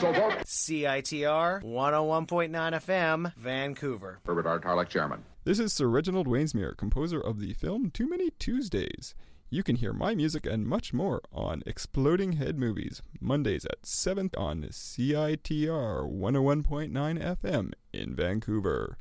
[0.00, 4.18] So vote CITR 101.9 FM, Vancouver.
[4.26, 4.60] Herbert R.
[4.60, 5.24] Tarlek, Chairman.
[5.44, 9.14] This is Sir Reginald Wainsmere, composer of the film Too Many Tuesdays.
[9.48, 14.32] You can hear my music and much more on Exploding Head Movies, Mondays at 7
[14.36, 16.92] on CITR 101.9
[17.40, 18.98] FM in Vancouver.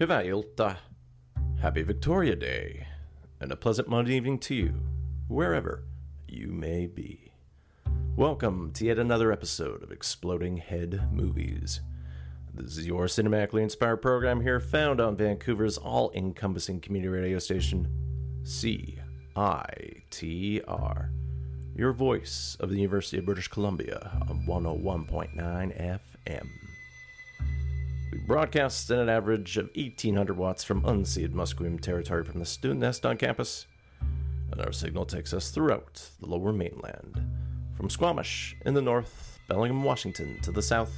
[0.00, 0.76] Hyvää ilta.
[1.62, 2.86] Happy Victoria Day.
[3.40, 4.72] And a pleasant Monday evening to you,
[5.30, 5.84] wherever
[6.28, 7.32] you may be.
[8.16, 11.80] Welcome to yet another episode of Exploding Head Movies.
[12.54, 17.88] This is your cinematically inspired program here, found on Vancouver's all encompassing community radio station,
[18.42, 18.98] CITR.
[21.74, 26.65] Your voice of the University of British Columbia on 101.9 FM.
[28.26, 32.80] We broadcast at an average of 1800 watts from unceded Musqueam territory from the student
[32.80, 33.68] nest on campus,
[34.50, 37.20] and our signal takes us throughout the lower mainland.
[37.76, 40.92] From Squamish in the north, Bellingham, Washington to the south,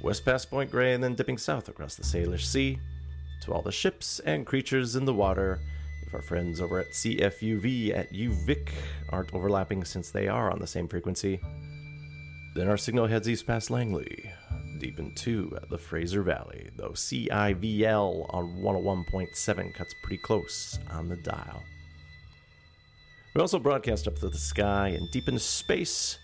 [0.00, 2.78] west past Point Grey, and then dipping south across the Salish Sea,
[3.42, 5.60] to all the ships and creatures in the water.
[6.06, 8.70] If our friends over at CFUV at UVic
[9.10, 11.38] aren't overlapping since they are on the same frequency,
[12.54, 14.32] then our signal heads east past Langley,
[14.76, 21.62] deep into the Fraser Valley, though CIVL on 101.7 cuts pretty close on the dial.
[23.34, 26.18] We also broadcast up to the sky and deep into space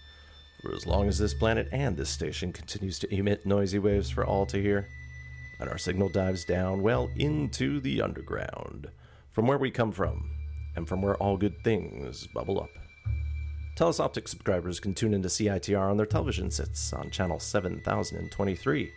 [0.63, 4.25] for as long as this planet and this station continues to emit noisy waves for
[4.25, 4.89] all to hear.
[5.61, 8.89] And our signal dives down well into the underground,
[9.31, 10.31] from where we come from,
[10.77, 12.82] and from where all good things bubble up.
[13.75, 18.93] Telus Optik subscribers can tune into CITR on their television sets on channel 7023.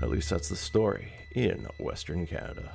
[0.00, 2.70] At least that's the story in Western Canada.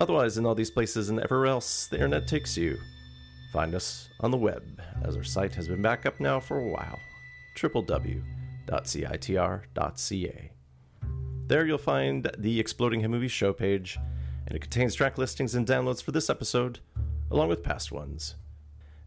[0.00, 2.78] Otherwise, in all these places and everywhere else the internet takes you,
[3.52, 6.68] find us on the web, as our site has been back up now for a
[6.68, 6.98] while
[7.58, 8.22] www.citr.ca.
[11.46, 13.98] There you'll find the Exploding Head Movie show page,
[14.46, 16.80] and it contains track listings and downloads for this episode,
[17.30, 18.34] along with past ones.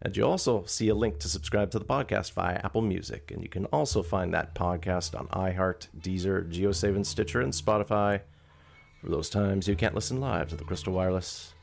[0.02, 3.30] And you'll also see a link to subscribe to the podcast via Apple Music.
[3.30, 8.20] And you can also find that podcast on iHeart, Deezer, GeoSave, and Stitcher, and Spotify
[9.00, 11.54] for those times you can't listen live to the Crystal Wireless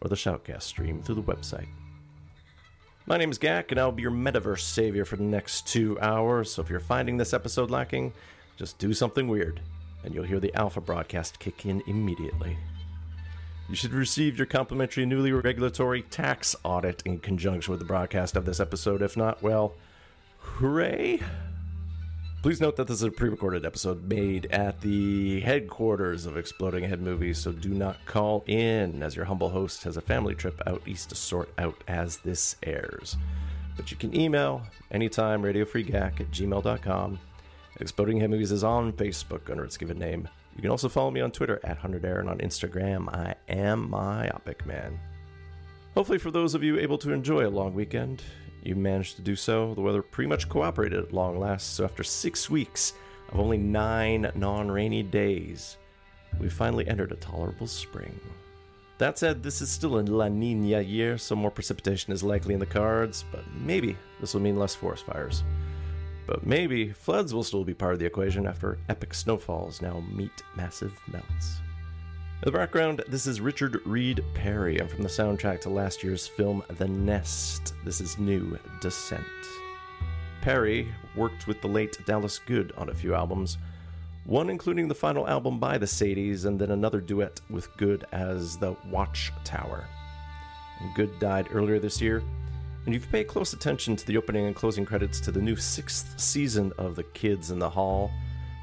[0.00, 1.66] or the Shoutcast stream through the website.
[3.06, 6.52] My name is Gak, and I'll be your metaverse savior for the next two hours.
[6.52, 8.12] So if you're finding this episode lacking,
[8.56, 9.60] just do something weird,
[10.04, 12.56] and you'll hear the alpha broadcast kick in immediately.
[13.68, 18.44] You should receive your complimentary newly regulatory tax audit in conjunction with the broadcast of
[18.44, 19.00] this episode.
[19.00, 19.74] If not, well,
[20.38, 21.20] hooray!
[22.42, 26.84] Please note that this is a pre recorded episode made at the headquarters of Exploding
[26.84, 30.60] Head Movies, so do not call in, as your humble host has a family trip
[30.66, 33.16] out east to sort out as this airs.
[33.76, 37.18] But you can email anytime radiofreegack at gmail.com.
[37.80, 40.28] Exploding Head Movies is on Facebook under its given name.
[40.54, 44.64] You can also follow me on Twitter at 100air and on Instagram, I am Myopic
[44.64, 45.00] Man.
[45.94, 48.22] Hopefully, for those of you able to enjoy a long weekend,
[48.62, 49.74] you managed to do so.
[49.74, 52.94] The weather pretty much cooperated at long last, so after six weeks
[53.30, 55.76] of only nine non rainy days,
[56.40, 58.18] we finally entered a tolerable spring.
[58.98, 62.60] That said, this is still a La Nina year, so more precipitation is likely in
[62.60, 65.42] the cards, but maybe this will mean less forest fires.
[66.26, 70.42] But maybe floods will still be part of the equation after epic snowfalls now meet
[70.56, 71.60] massive melts.
[72.42, 76.26] In the background, this is Richard Reed Parry, and from the soundtrack to last year's
[76.26, 79.24] film The Nest, this is New Descent.
[80.40, 83.56] Parry worked with the late Dallas Good on a few albums,
[84.24, 88.58] one including the final album by the Sadies, and then another duet with Good as
[88.58, 89.86] the Watchtower.
[90.94, 92.22] Good died earlier this year,
[92.86, 95.56] and if you pay close attention to the opening and closing credits to the new
[95.56, 98.10] sixth season of The Kids in the Hall,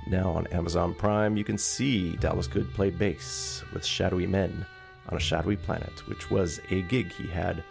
[0.07, 4.65] now on Amazon Prime, you can see Dallas Good play bass with Shadowy Men
[5.09, 7.63] on a Shadowy Planet, which was a gig he had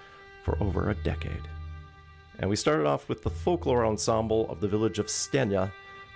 [0.44, 1.48] for over a decade.
[2.40, 5.70] And we started off with the folklore ensemble of the village of Stenya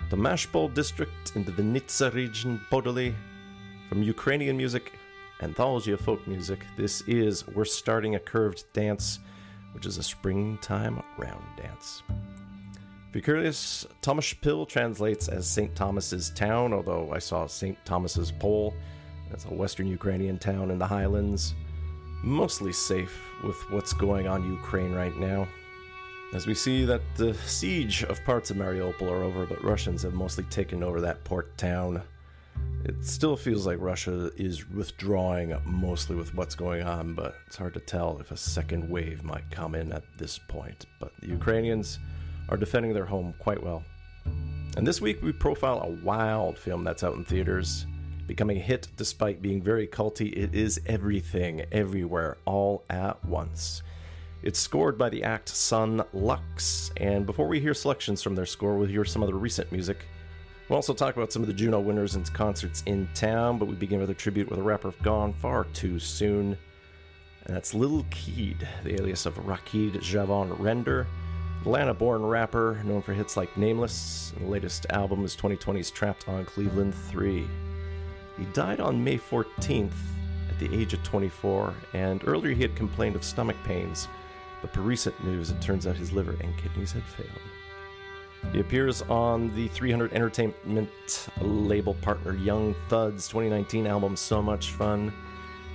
[0.09, 3.13] Tomashpol district in the Vinnytsia region, Podoli.
[3.89, 4.93] From Ukrainian music,
[5.41, 9.19] anthology of folk music, this is We're Starting a Curved Dance,
[9.75, 12.01] which is a springtime round dance.
[12.09, 15.75] If you're curious, Thomas Pill translates as St.
[15.75, 17.77] Thomas's Town, although I saw St.
[17.85, 18.73] Thomas's Pole.
[19.29, 21.53] That's a western Ukrainian town in the highlands.
[22.23, 25.47] Mostly safe with what's going on Ukraine right now.
[26.33, 30.13] As we see that the siege of parts of Mariupol are over, but Russians have
[30.13, 32.01] mostly taken over that port town.
[32.85, 37.73] It still feels like Russia is withdrawing mostly with what's going on, but it's hard
[37.73, 40.85] to tell if a second wave might come in at this point.
[40.99, 41.97] But the Ukrainians
[42.47, 43.83] are defending their home quite well.
[44.77, 47.87] And this week we profile a wild film that's out in theaters,
[48.27, 50.31] becoming a hit despite being very culty.
[50.37, 53.81] It is everything, everywhere, all at once.
[54.43, 58.77] It's scored by the act Son Lux, and before we hear selections from their score,
[58.77, 60.05] we'll hear some of the recent music.
[60.67, 63.75] We'll also talk about some of the Juno winners and concerts in town, but we
[63.75, 66.57] begin with a tribute with a rapper gone far too soon.
[67.45, 71.05] And that's Lil Keed, the alias of Raqhid Jevon Render,
[71.61, 76.27] Atlanta born rapper known for hits like Nameless, and the latest album is 2020's Trapped
[76.27, 77.47] on Cleveland 3.
[78.37, 79.93] He died on May 14th
[80.49, 84.07] at the age of 24, and earlier he had complained of stomach pains
[84.65, 87.29] but per recent news, it turns out his liver and kidneys had failed.
[88.51, 95.13] He appears on the 300 Entertainment label partner Young Thug's 2019 album So Much Fun.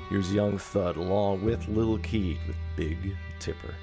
[0.09, 3.75] Here's Young Thud along with Lil Keed with Big Tipper.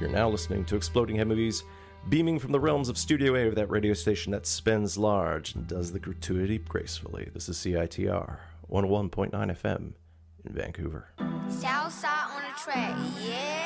[0.00, 1.64] You're now listening to Exploding Head Movies,
[2.08, 5.66] beaming from the realms of Studio A of that radio station that spends large and
[5.66, 7.28] does the gratuity gracefully.
[7.34, 8.38] This is CITR
[8.70, 9.92] 101.9 FM
[10.44, 11.08] in Vancouver.
[11.48, 13.65] Southside on the track, yeah.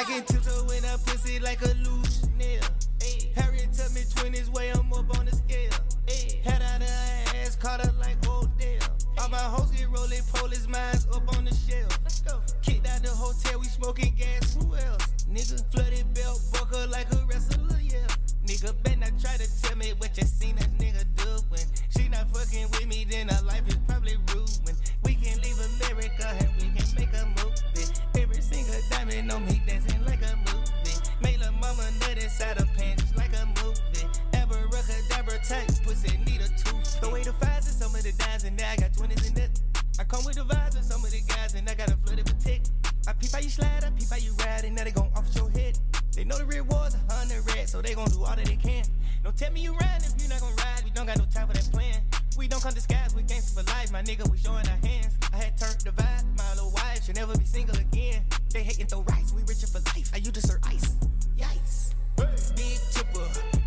[0.00, 2.62] I can tiptoe when I pussy like a loose nail.
[3.02, 5.72] Hey, Harriet tell me 20s way I'm up on the scale.
[6.08, 8.80] Hey, had out her ass, caught her like Odell.
[9.18, 11.98] All my hoes get rolling, police mines up on the shelf.
[12.02, 12.40] Let's go.
[12.62, 14.54] Kicked out the hotel, we smoking gas.
[14.54, 15.06] Who else?
[15.30, 18.06] Nigga, flooded belt, buckle like a wrestler, yeah.
[18.46, 22.08] Nigga, better not try to tell me what you seen that nigga do when she
[22.08, 24.80] not fucking with me, then her life is probably ruined.
[25.04, 27.92] We can leave America and we can make a movie.
[28.18, 29.49] Every single diamond on me
[32.40, 34.08] inside her pants like a movie.
[34.32, 37.00] Abracadabra tight, pussy need a tooth.
[37.00, 39.42] The way the fives and some of the dimes and now I got 20s in
[39.42, 39.60] it.
[39.98, 42.24] I come with the vibes with some of the guys and I got a flooded
[42.24, 42.70] protect.
[43.06, 45.28] I peep how you slide, I peep how you ride, and now they gon' off
[45.34, 45.78] your head.
[46.14, 48.84] They know the rewards a hundred rats, so they gon' do all that they can.
[49.22, 50.82] Don't tell me you ride if you not gon' ride.
[50.84, 52.00] We don't got no time for that plan.
[52.38, 53.92] We don't come disguised, we gangsters for life.
[53.92, 55.12] My nigga, we showing our hands.
[55.32, 58.22] I had turned the vibe, my little wife should never be single again.
[58.52, 60.10] They hating throw rice, we richer for life.
[60.14, 60.96] I used to serve ice.
[61.36, 61.79] Yikes.
[62.20, 63.59] Big tipper,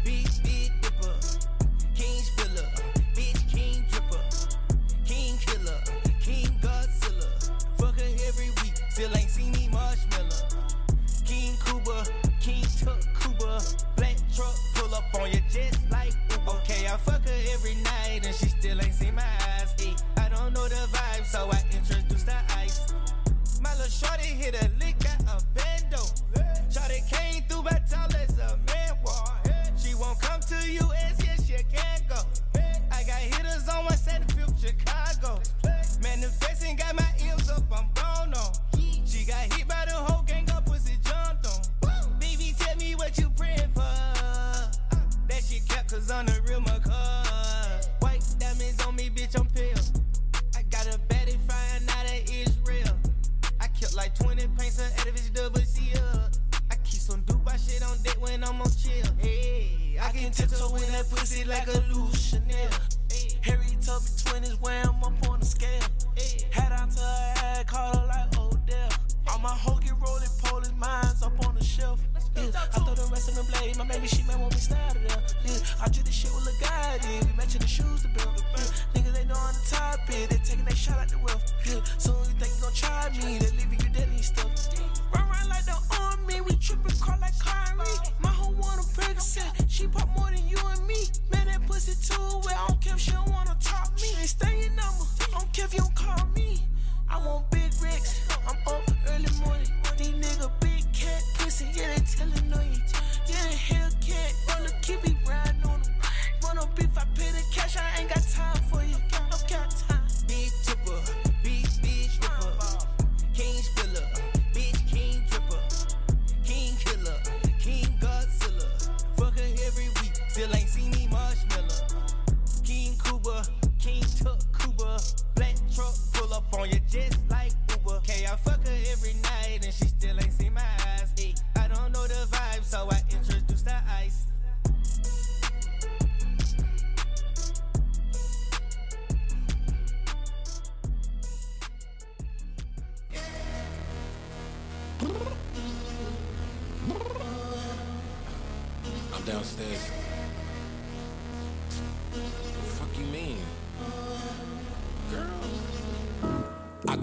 [61.45, 61.92] like a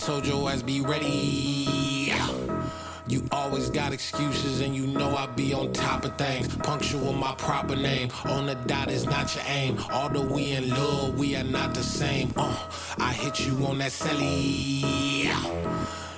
[0.01, 2.11] Told your ass be ready.
[3.07, 6.57] You always got excuses and you know I be on top of things.
[6.57, 8.09] Punctual my proper name.
[8.25, 9.79] On the dot is not your aim.
[9.93, 12.33] Although we in love, we are not the same.
[12.35, 12.57] Uh,
[12.99, 14.81] I hit you on that celly.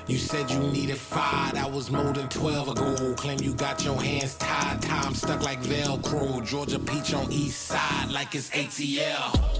[0.06, 3.14] You said you needed five, that was more than 12 ago.
[3.14, 6.46] Claim you got your hands tied, time stuck like Velcro.
[6.46, 9.51] Georgia Peach on east side like it's ATL.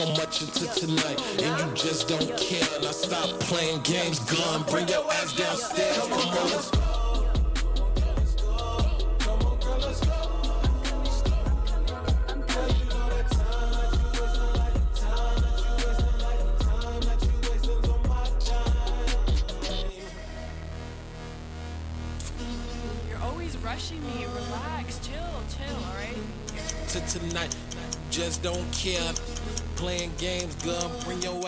[0.00, 2.64] so much into tonight, and you just don't care.
[2.80, 5.49] I stop playing games, gun, bring your ass down.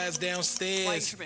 [0.03, 1.17] ass downstairs.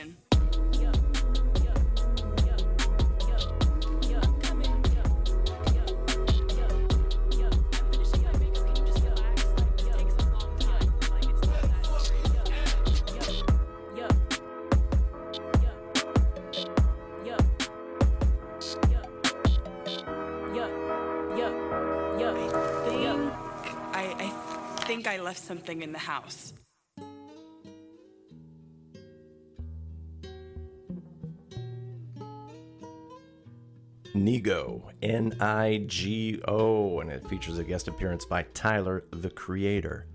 [34.16, 40.06] Nigo, N I G O, and it features a guest appearance by Tyler the Creator.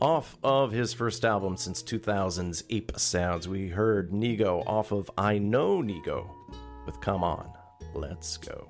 [0.00, 5.38] Off of his first album since 2000's Ape Sounds, we heard Nigo off of I
[5.38, 6.28] Know Nigo
[6.84, 7.50] with Come On,
[7.94, 8.68] Let's Go.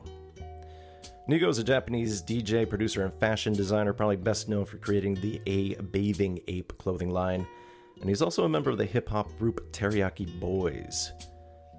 [1.29, 5.41] Nigo is a Japanese DJ, producer, and fashion designer, probably best known for creating the
[5.47, 7.47] A Bathing Ape clothing line.
[8.01, 11.11] And he's also a member of the hip hop group Teriyaki Boyz.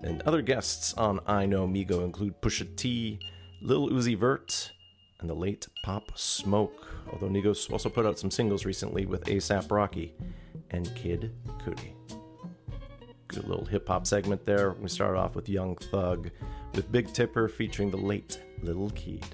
[0.04, 3.20] And other guests on I Know Nigo include Pusha T,
[3.62, 4.72] Lil Uzi Vert,
[5.20, 6.88] and the late Pop Smoke.
[7.12, 10.13] Although Nigo's also put out some singles recently with ASAP Rocky
[10.72, 11.94] and Kid Cudi.
[13.27, 14.74] Good little hip hop segment there.
[14.74, 16.30] We start off with Young Thug
[16.74, 19.25] with Big Tipper featuring the late Lil Keed.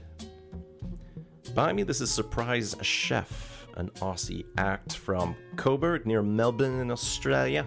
[1.54, 7.66] Behind me, this is Surprise Chef, an Aussie act from Coburg near Melbourne in Australia.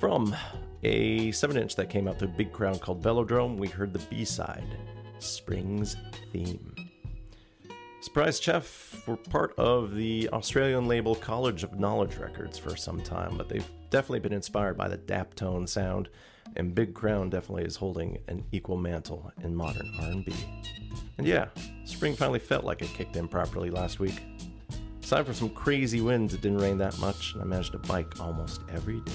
[0.00, 0.34] From
[0.82, 4.24] a 7 inch that came out a Big Crown called Velodrome, we heard the B
[4.24, 4.66] side,
[5.18, 5.96] Spring's
[6.32, 6.74] Theme.
[8.00, 13.36] Surprise Chef were part of the Australian label College of Knowledge Records for some time,
[13.36, 16.08] but they've definitely been inspired by the Daptone sound,
[16.56, 20.32] and Big Crown definitely is holding an equal mantle in modern R&B.
[21.18, 21.48] And yeah,
[21.84, 24.22] spring finally felt like it kicked in properly last week.
[25.02, 28.20] Aside from some crazy winds, it didn't rain that much, and I managed to bike
[28.20, 29.12] almost every day.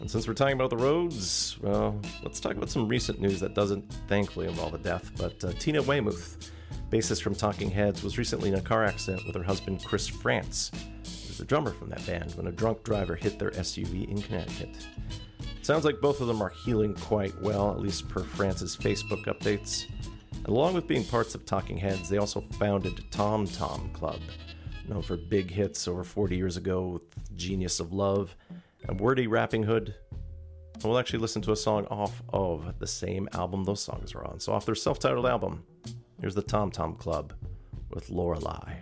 [0.00, 3.54] And since we're talking about the roads, well, let's talk about some recent news that
[3.54, 6.50] doesn't thankfully involve a death, but uh, Tina Weymouth
[6.90, 10.70] bassist from Talking Heads, was recently in a car accident with her husband Chris Frantz,
[11.04, 14.76] who's the drummer from that band, when a drunk driver hit their SUV in Connecticut.
[15.62, 19.86] sounds like both of them are healing quite well, at least per Frantz's Facebook updates.
[20.32, 24.20] And along with being parts of Talking Heads, they also founded Tom Tom Club,
[24.88, 28.34] known for big hits over 40 years ago with Genius of Love
[28.88, 29.94] and Wordy Rappinghood.
[30.74, 34.24] And we'll actually listen to a song off of the same album those songs are
[34.26, 34.40] on.
[34.40, 35.64] So, off their self titled album,
[36.20, 37.32] Here's the Tom Tom Club
[37.90, 38.74] with Lorelei.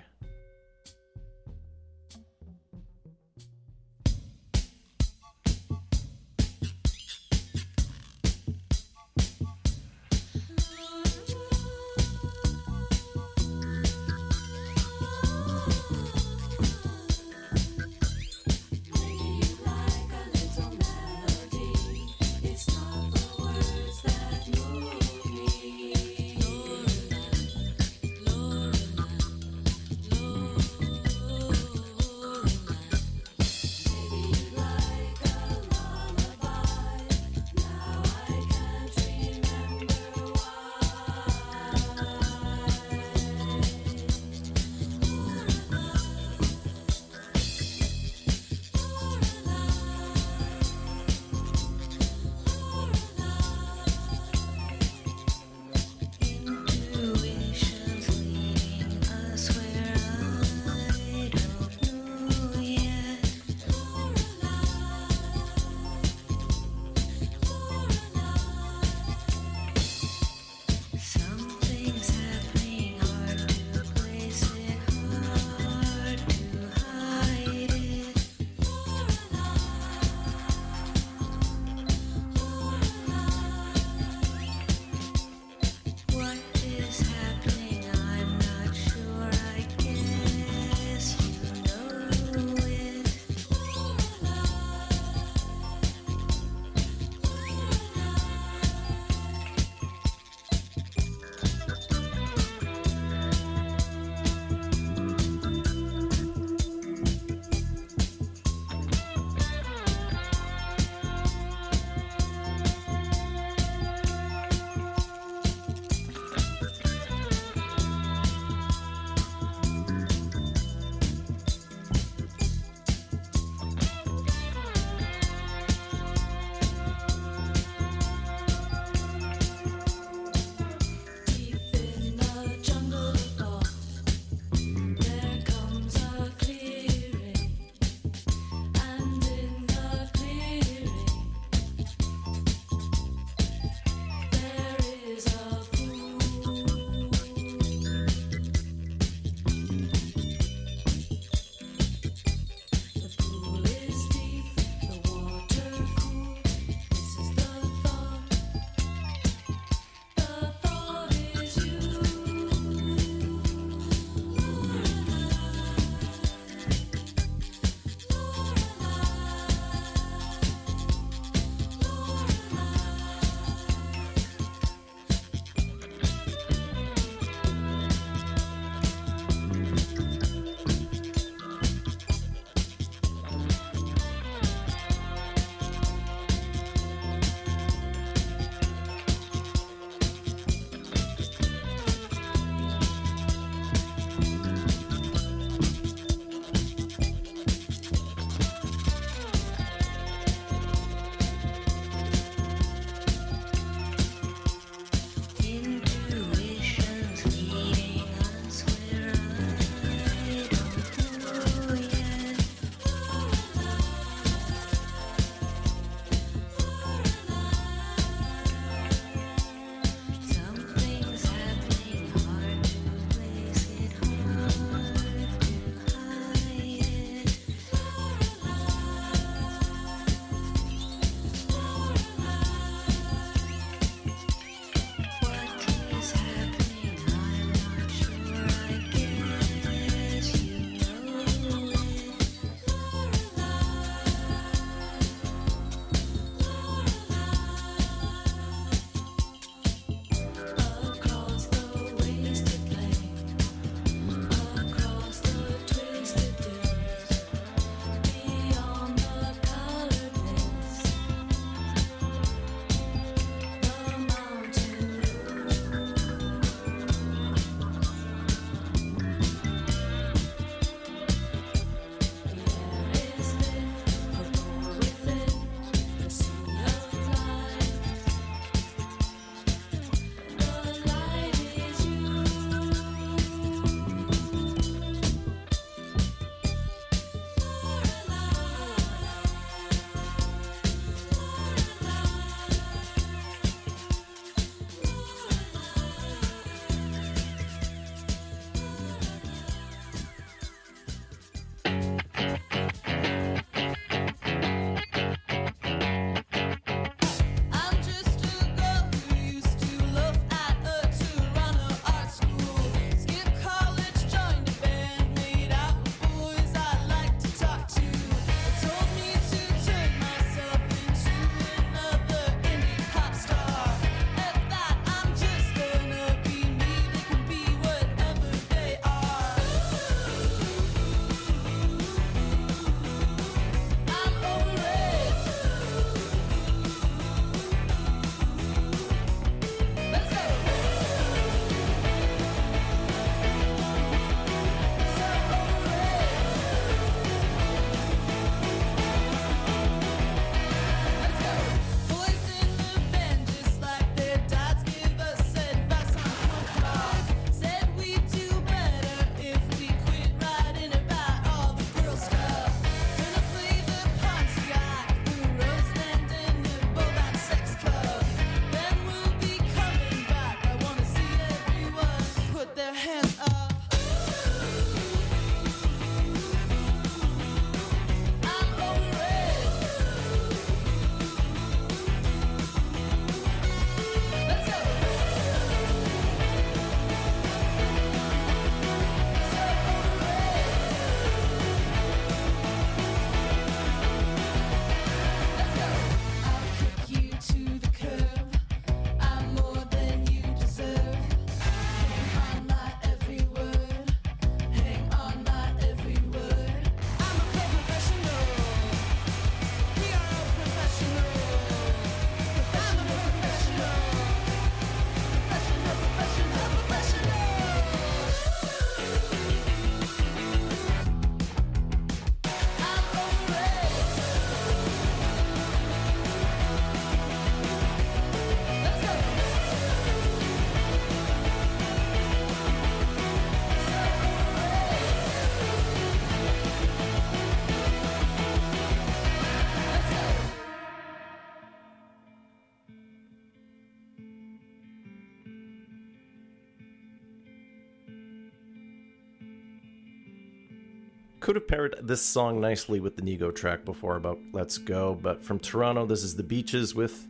[451.29, 455.23] Could have paired this song nicely with the Nigo track before about Let's Go, but
[455.23, 457.07] from Toronto, this is The Beaches with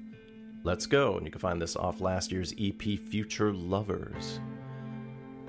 [0.64, 4.40] Let's Go, and you can find this off last year's EP Future Lovers.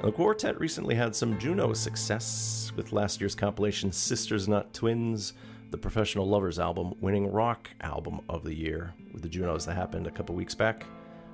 [0.03, 5.33] The quartet recently had some Juno success with last year's compilation Sisters Not Twins,
[5.71, 10.05] the Professional Lovers album, winning Rock Album of the Year with the Junos that happened
[10.05, 10.85] a couple weeks back.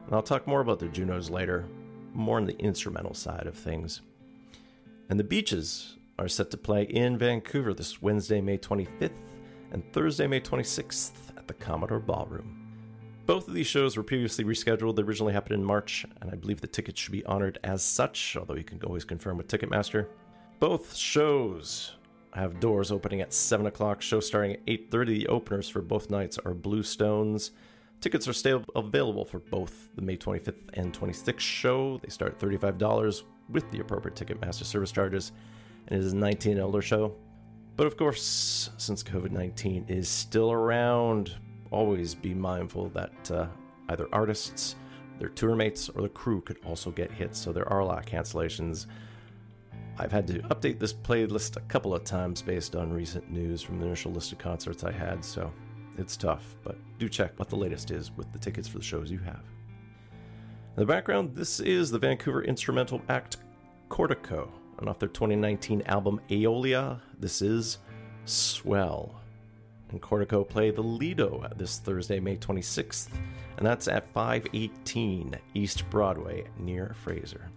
[0.05, 1.67] And I'll talk more about the Junos later,
[2.13, 3.99] more on the instrumental side of things.
[5.09, 9.11] And the Beaches are set to play in Vancouver this Wednesday, May 25th,
[9.71, 12.61] and Thursday, May 26th at the Commodore Ballroom.
[13.25, 14.95] Both of these shows were previously rescheduled.
[14.95, 18.37] They originally happened in March, and I believe the tickets should be honored as such,
[18.39, 20.07] although you can always confirm with Ticketmaster.
[20.59, 21.95] Both shows
[22.33, 25.05] have doors opening at 7 o'clock, show starting at 8.30.
[25.07, 27.51] The openers for both nights are Blue Stones.
[27.99, 31.97] Tickets are still available for both the May 25th and 26th show.
[32.03, 35.31] They start $35 with the appropriate Ticketmaster service charges
[35.87, 37.15] and it is a 19 and older show.
[37.75, 41.35] But of course, since COVID 19 is still around,
[41.71, 43.47] always be mindful that uh,
[43.89, 44.75] either artists,
[45.19, 47.99] their tour mates, or the crew could also get hit, so there are a lot
[47.99, 48.87] of cancellations.
[49.97, 53.79] I've had to update this playlist a couple of times based on recent news from
[53.79, 55.51] the initial list of concerts I had, so
[55.97, 59.11] it's tough, but do check what the latest is with the tickets for the shows
[59.11, 59.43] you have.
[60.75, 63.37] In the background, this is the Vancouver instrumental act
[63.89, 67.79] Cortico, and off their 2019 album Aeolia, this is
[68.25, 69.21] Swell.
[69.89, 73.09] And Cortico play the Lido this Thursday, May 26th,
[73.57, 77.49] and that's at 518 East Broadway near Fraser.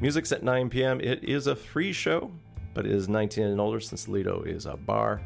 [0.00, 1.00] Music's at 9 p.m.
[1.00, 2.30] It is a free show,
[2.74, 5.20] but it is 19 and older since Lido is a bar.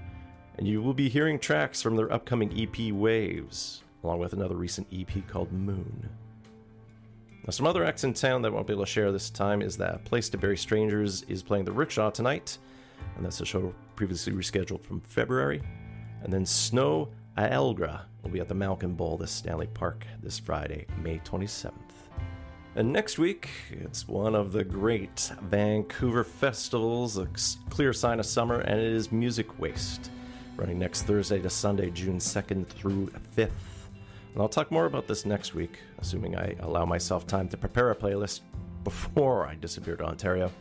[0.58, 4.86] And you will be hearing tracks from their upcoming EP Waves, along with another recent
[4.92, 6.08] EP called Moon.
[7.46, 9.76] Now, some other acts in town that won't be able to share this time is
[9.76, 12.58] that Place to Bury Strangers is playing the Rickshaw tonight,
[13.16, 15.62] and that's a show previously rescheduled from February.
[16.24, 20.86] And then Snoh Aalegra will be at the Malkin Bowl this Stanley Park this Friday,
[21.04, 21.72] May 27th.
[22.74, 27.28] And next week, it's one of the great Vancouver festivals, a
[27.70, 30.10] clear sign of summer, and it is Music Waste,
[30.56, 33.75] running next Thursday to Sunday, June 2nd through 5th.
[34.36, 37.90] And I'll talk more about this next week, assuming I allow myself time to prepare
[37.90, 38.42] a playlist
[38.84, 40.52] before I disappear to Ontario.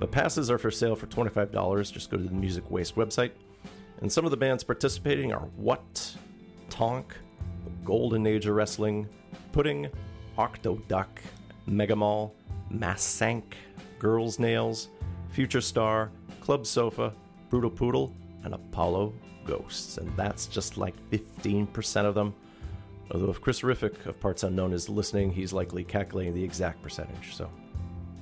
[0.00, 1.92] But passes are for sale for $25.
[1.92, 3.30] Just go to the Music Waste website.
[4.00, 6.16] And some of the bands participating are What,
[6.70, 7.16] Tonk,
[7.84, 9.08] Golden Age of Wrestling,
[9.52, 9.88] Pudding,
[10.36, 11.06] Octoduck,
[11.68, 12.32] Megamall,
[12.72, 13.44] Massank,
[14.00, 14.88] Girls Nails,
[15.28, 17.12] Future Star, Club Sofa,
[17.48, 19.98] Brutal Poodle, and Apollo Ghosts.
[19.98, 22.34] And that's just like 15% of them.
[23.10, 27.34] Although if Chris Riffick of Parts Unknown is listening, he's likely calculating the exact percentage,
[27.34, 27.50] so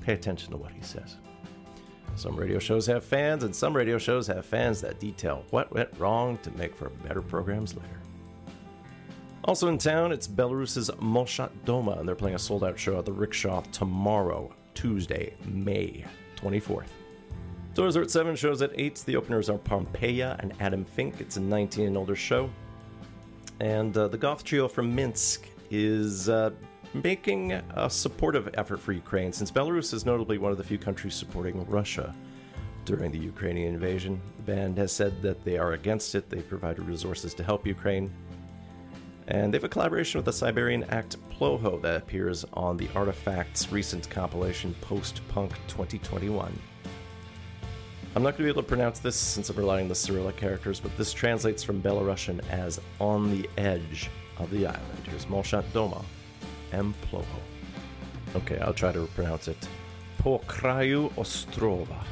[0.00, 1.16] pay attention to what he says.
[2.16, 5.88] Some radio shows have fans, and some radio shows have fans that detail what went
[5.98, 8.00] wrong to make for better programs later.
[9.44, 13.06] Also in town, it's Belarus's Molchat Doma, and they're playing a sold out show at
[13.06, 16.04] the Rickshaw tomorrow, Tuesday, May
[16.36, 16.88] 24th.
[17.74, 19.02] Doors are at 7, shows at 8.
[19.06, 21.20] The openers are Pompeia and Adam Fink.
[21.20, 22.50] It's a 19 and older show.
[23.62, 26.50] And uh, the goth trio from Minsk is uh,
[26.94, 31.14] making a supportive effort for Ukraine, since Belarus is notably one of the few countries
[31.14, 32.12] supporting Russia
[32.84, 34.20] during the Ukrainian invasion.
[34.38, 38.12] The band has said that they are against it, they've provided resources to help Ukraine.
[39.28, 43.70] And they have a collaboration with the Siberian act Ploho that appears on the Artoffact's
[43.70, 46.52] recent compilation Post Punk 2021.
[48.14, 50.36] I'm not going to be able to pronounce this since I'm relying on the Cyrillic
[50.36, 54.98] characters, but this translates from Belarusian as on the edge of the island.
[55.04, 56.04] Here's Molchat Doma
[56.72, 57.24] and Ploho.
[58.36, 59.56] Okay, I'll try to pronounce it.
[60.18, 62.04] Po kraju ostrova.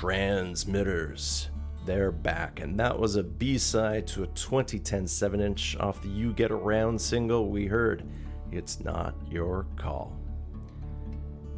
[0.00, 1.48] Tranzmitors.
[1.84, 6.08] They're back, and that was a B side to a 2010 7 inch off the
[6.08, 8.08] You Get Around single we heard.
[8.50, 10.18] It's Not Your Call.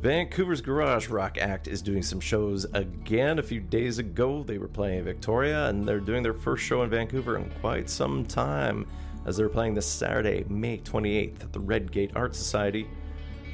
[0.00, 3.38] Vancouver's Garage Rock Act is doing some shows again.
[3.38, 6.90] A few days ago, they were playing Victoria, and they're doing their first show in
[6.90, 8.88] Vancouver in quite some time,
[9.24, 12.88] as they're playing this Saturday, May 28th, at the Redgate Art Society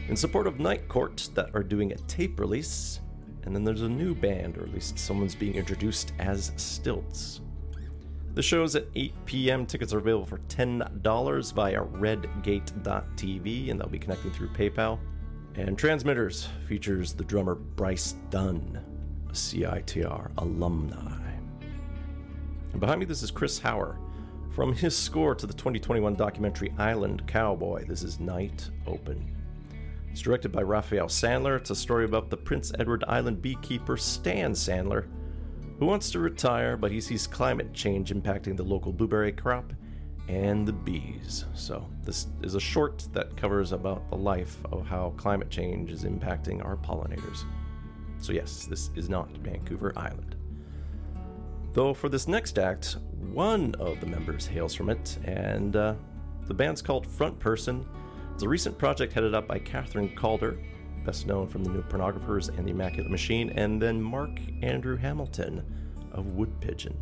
[0.08, 3.00] in support of Night Court, that are doing a tape release
[3.44, 7.40] and then there's a new band, or at least someone's being introduced as Stilts.
[8.34, 9.66] The show's at 8 p.m.
[9.66, 14.98] Tickets are available for $10 via redgate.tv, and they'll be connecting through PayPal.
[15.56, 18.80] And Tranzmitors features the drummer Bryce Dunn,
[19.28, 21.32] a CITR alumni.
[22.72, 23.96] And behind me, this is Chris Hauer.
[24.54, 29.37] From his score to the 2021 documentary Island Cowboy, this is Night Open.
[30.18, 31.56] It's directed by Raphael Sandler.
[31.56, 35.06] It's a story about the Prince Edward Island beekeeper Stan Sandler,
[35.78, 39.72] who wants to retire, but he sees climate change impacting the local blueberry crop
[40.26, 41.44] and the bees.
[41.54, 46.02] So, this is a short that covers about the life of how climate change is
[46.02, 47.44] impacting our pollinators.
[48.18, 50.34] So, yes, this is not Vancouver Island.
[51.74, 52.96] Though for this next act,
[53.32, 55.94] one of the members hails from it, and uh,
[56.46, 57.86] the band's called Frontperson.
[58.38, 60.60] It's a recent project headed up by Kathryn Calder,
[61.04, 64.30] best known from the New Pornographers and the Immaculate Machine, and then Mark
[64.62, 65.64] Andrew Hamilton
[66.12, 66.94] of Woodpigeon.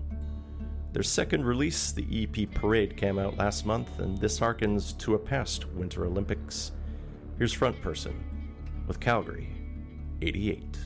[0.94, 5.18] Their second release, the EP Parade, came out last month, and this harkens to a
[5.18, 6.72] past Winter Olympics.
[7.36, 8.14] Here's Frontperson
[8.86, 9.50] with Calgary
[10.22, 10.78] 88.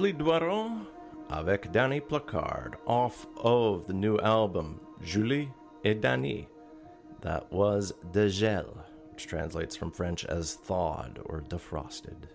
[0.00, 0.86] Julie Doiron
[1.28, 5.52] avec Dany Placard off of the new album Julie
[5.84, 6.46] et Dany.
[7.20, 8.78] That was Dégèle,
[9.12, 12.30] which translates from French as thawed or defrosted.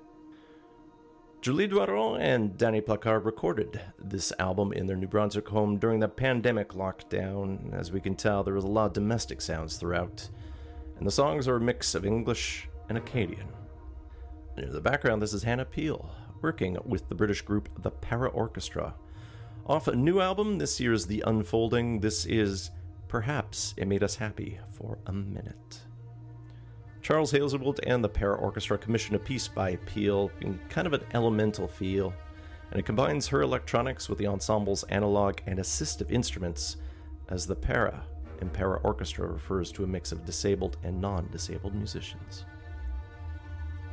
[1.41, 6.07] Julie Doiron and Dany Placard recorded this album in their New Brunswick home during the
[6.07, 7.74] pandemic lockdown.
[7.74, 10.30] As we can tell, there was a lot of domestic sounds throughout,
[10.99, 13.47] and the songs are a mix of English and Acadian.
[14.55, 16.07] In the background, this is Hannah Peel,
[16.46, 18.93] working with the British group The Paraorchestra.
[19.66, 22.70] Off a new album, this year's The Unfolding, this is
[23.08, 25.80] Perhaps It Made Us Happy for a Minute.
[27.02, 31.68] Charles Hazlewood and the Paraorchestra commissioned a piece by Peel in kind of an elemental
[31.68, 32.14] feel,
[32.70, 36.78] and it combines her electronics with the ensemble's analog and assistive instruments,
[37.30, 38.04] as the Para
[38.39, 42.46] and Paraorchestra refers to a mix of disabled and non disabled musicians.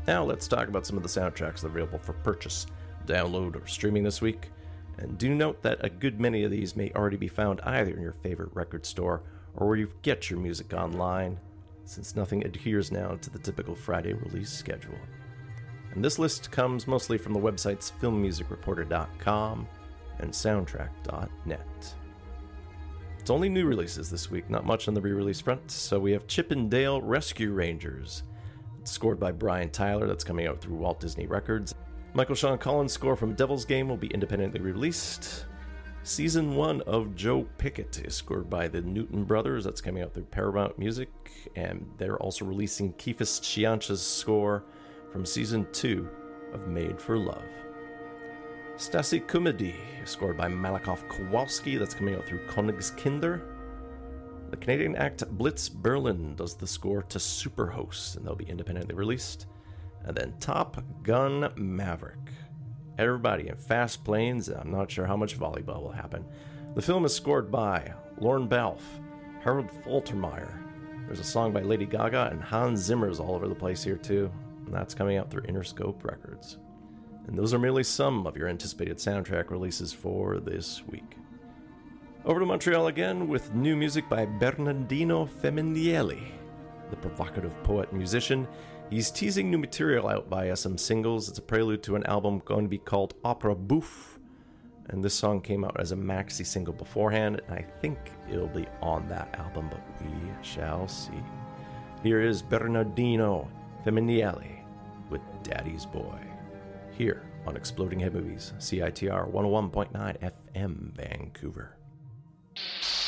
[0.06, 2.66] Now let's talk about some of the soundtracks available for purchase,
[3.06, 4.50] download, or streaming this week.
[4.98, 8.02] And do note that a good many of these may already be found either in
[8.02, 9.22] your favorite record store
[9.54, 11.38] or where you get your music online,
[11.84, 14.98] since nothing adheres now to the typical Friday release schedule.
[15.92, 19.68] And this list comes mostly from the websites filmmusicreporter.com
[20.18, 21.94] and soundtrack.net.
[23.18, 26.12] It's only new releases this week, not much on the re release front, so we
[26.12, 28.24] have Chip and Dale Rescue Rangers.
[28.84, 31.74] Scored by Brian Tyler, that's coming out through Walt Disney Records.
[32.14, 35.46] Michael Sean Collins' score from Devil's Game will be independently released.
[36.02, 40.24] Season 1 of Joe Pickett is scored by the Newton Brothers, that's coming out through
[40.24, 41.08] Paramount Music,
[41.54, 44.64] and they're also releasing Keefus Ciancia's score
[45.12, 46.08] from Season 2
[46.52, 47.44] of Made for Love.
[48.76, 53.40] Stasikomödie is scored by Malakoff Kowalski, that's coming out through Königskinder.
[54.52, 59.46] The Canadian act Blitz Berlin does the score to Superhost, and they'll be independently released.
[60.04, 62.18] And then Top Gun Maverick.
[62.98, 66.26] Everybody in fast planes, I'm not sure how much volleyball will happen.
[66.74, 68.84] The film is scored by Lorne Balfe,
[69.40, 70.62] Harold Faltermeyer.
[71.06, 74.30] There's a song by Lady Gaga, and Hans Zimmer's all over the place here too.
[74.66, 76.58] And that's coming out through Interscope Records.
[77.26, 81.16] And those are merely some of your anticipated soundtrack releases for this week.
[82.24, 86.22] Over to Montreal again with new music by Bernardino Femminielli,
[86.88, 88.46] the provocative poet and musician.
[88.90, 91.28] He's teasing new material out via uh, some singles.
[91.28, 94.20] It's a prelude to an album going to be called Opera Bouffe.
[94.90, 97.98] And this song came out as a maxi single beforehand, and I think
[98.30, 100.12] it'll be on that album, but we
[100.42, 101.20] shall see.
[102.04, 103.50] Here is Bernardino
[103.84, 104.60] Femminielli
[105.10, 106.20] with Daddy's Boy.
[106.96, 111.76] Here on Exploding Head Movies, CITR 101.9 FM, Vancouver
[112.56, 113.01] you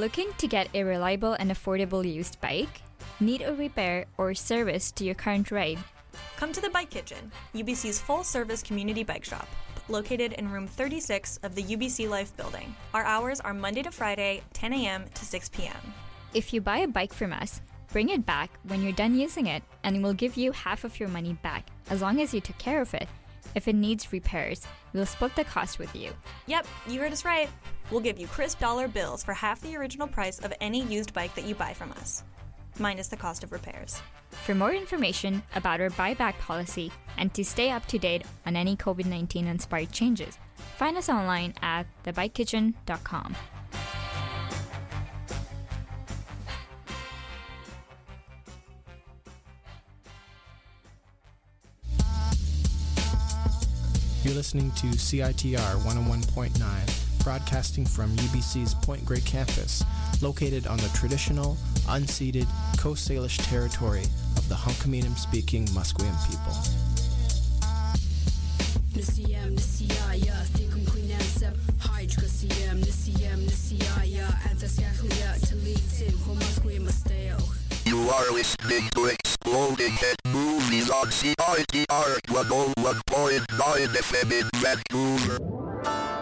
[0.00, 2.80] Looking to get a reliable and affordable used bike?
[3.20, 5.78] Need a repair or service to your current ride?
[6.38, 9.46] Come to the Bike Kitchen, UBC's full service community bike shop,
[9.90, 12.74] located in room 36 of the UBC Life building.
[12.94, 15.04] Our hours are Monday to Friday, 10 a.m.
[15.12, 15.92] to 6 p.m.
[16.32, 17.60] If you buy a bike from us,
[17.92, 21.10] bring it back when you're done using it and we'll give you half of your
[21.10, 23.06] money back as long as you took care of it.
[23.54, 26.12] If it needs repairs, we'll split the cost with you.
[26.46, 27.48] Yep, you heard us right.
[27.90, 31.34] We'll give you crisp dollar bills for half the original price of any used bike
[31.34, 32.22] that you buy from us,
[32.78, 34.00] minus the cost of repairs.
[34.30, 38.76] For more information about our buyback policy and to stay up to date on any
[38.76, 40.38] COVID 19 inspired changes,
[40.76, 43.36] find us online at thebikekitchen.com.
[54.22, 59.82] You're listening to CITR 101.9, broadcasting from UBC's Point Grey campus,
[60.20, 61.56] located on the traditional,
[61.86, 62.46] unceded
[62.78, 64.04] Coast Salish territory
[64.36, 66.52] of the Hunkaminam speaking Musqueam people.
[68.92, 77.40] Nisiyam, nisiyaya, thikum queenam sep, hide kasiyam, nisiyam, nisiyaya, anthasyakuya, talitim, homasquim asteo.
[77.86, 79.06] You are listening to
[79.42, 86.19] Exploding Head Movies on CITR 101.9 FM in Vancouver.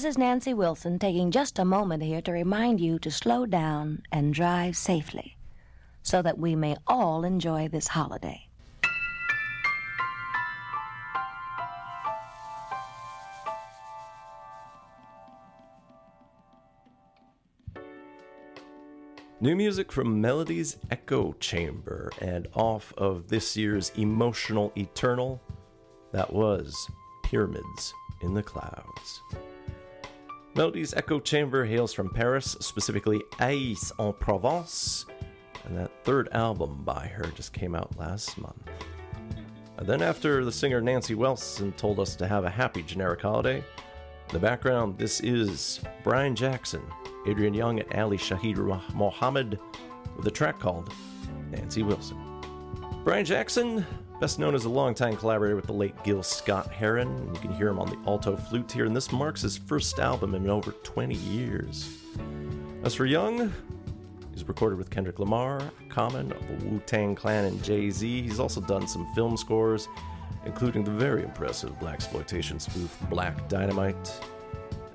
[0.00, 4.02] This is Nancy Wilson taking just a moment here to remind you to slow down
[4.10, 5.36] and drive safely.
[6.02, 8.48] so that we may all enjoy this holiday.
[19.38, 25.38] New music from Melody's Echo Chamber and off of this year's Emotional Eternal,
[26.12, 26.74] that was
[27.22, 27.92] Pyramids
[28.22, 29.20] in the Clouds.
[30.54, 35.06] Melody's Echo Chamber hails from Paris, specifically Aix en Provence,
[35.64, 38.68] and that third album by her just came out last month.
[39.78, 43.58] And then, after the singer Nancy Wilson told us to have a happy generic holiday,
[43.58, 46.82] in the background, this is Brian Jackson,
[47.28, 48.56] Adrian Younge, and Ali Shaheed
[48.92, 49.58] Muhammad
[50.16, 50.92] with a track called
[51.50, 52.18] Nancy Wilson.
[53.04, 53.86] Brian Jackson,
[54.20, 57.34] best known as a longtime collaborator with the late Gil Scott Heron.
[57.34, 60.34] You can hear him on the alto flute here, and this marks his first album
[60.34, 61.96] in over 20 years.
[62.84, 63.50] As for Younge,
[64.34, 68.20] he's recorded with Kendrick Lamar, Common, the Wu Tang Clan, and Jay Z.
[68.20, 69.88] He's also done some film scores,
[70.44, 74.20] including the very impressive blaxploitation spoof Black Dynamite.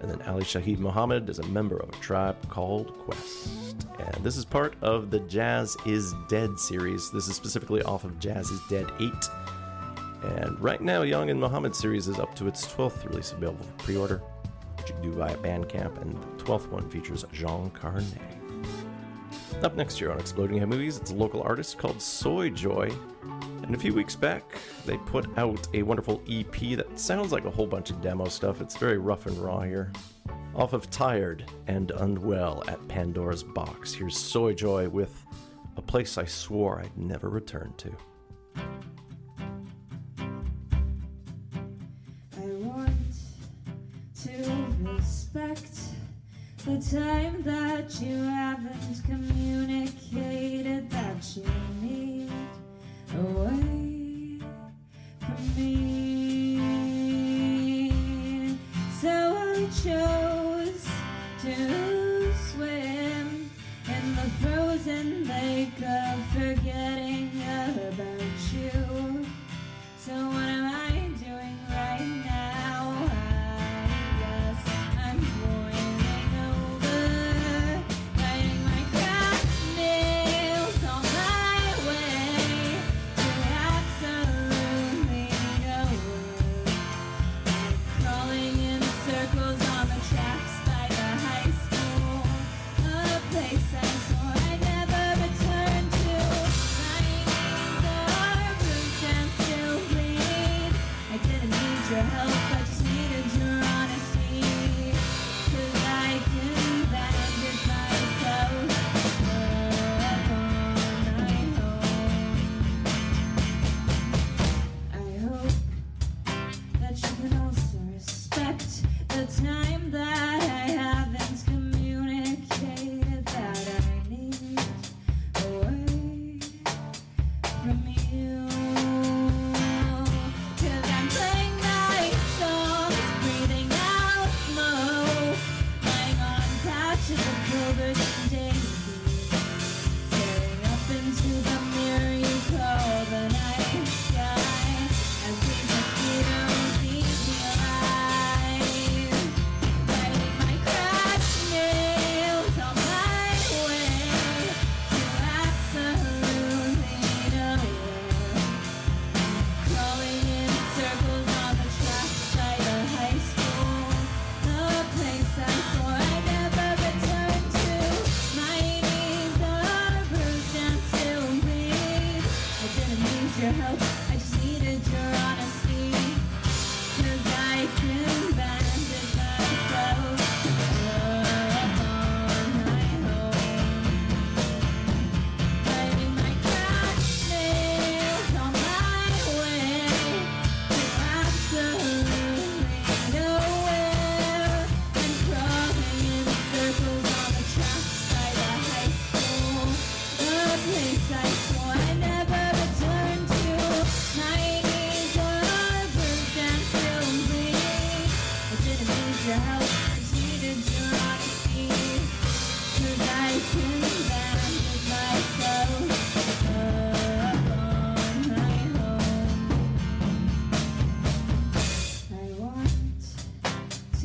[0.05, 3.49] And then Ali Shaheed Muhammad is a member of a tribe called Quest.
[3.97, 7.09] And this is part of the Jazz is Dead series.
[7.09, 9.11] This is specifically off of Jazz is Dead 8.
[10.25, 13.83] And right now, Younge and Muhammad series is up to its 12th release available for
[13.83, 14.21] pre order,
[14.77, 15.99] which you can do via Bandcamp.
[15.99, 18.05] And the 12th one features Jean Carnet.
[19.63, 22.91] Up next year on Exploding Head Movies, it's a local artist called Soy Joy.
[23.65, 24.43] And a few weeks back,
[24.85, 28.61] they put out a wonderful EP that sounds like a whole bunch of demo stuff.
[28.61, 29.91] It's very rough and raw here.
[30.53, 35.25] Off of Tired and Unwell at Pandora's Box, here's Soy Joy with
[35.77, 37.91] A Place I Swore I'd Never Return to.
[42.37, 42.91] I want
[44.21, 45.79] to respect
[46.65, 51.43] the time that you haven't communicated that you
[51.81, 52.24] need
[53.19, 54.39] away
[55.19, 56.44] from me.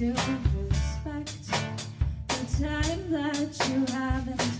[0.01, 1.47] To respect
[2.29, 4.60] the time that you haven't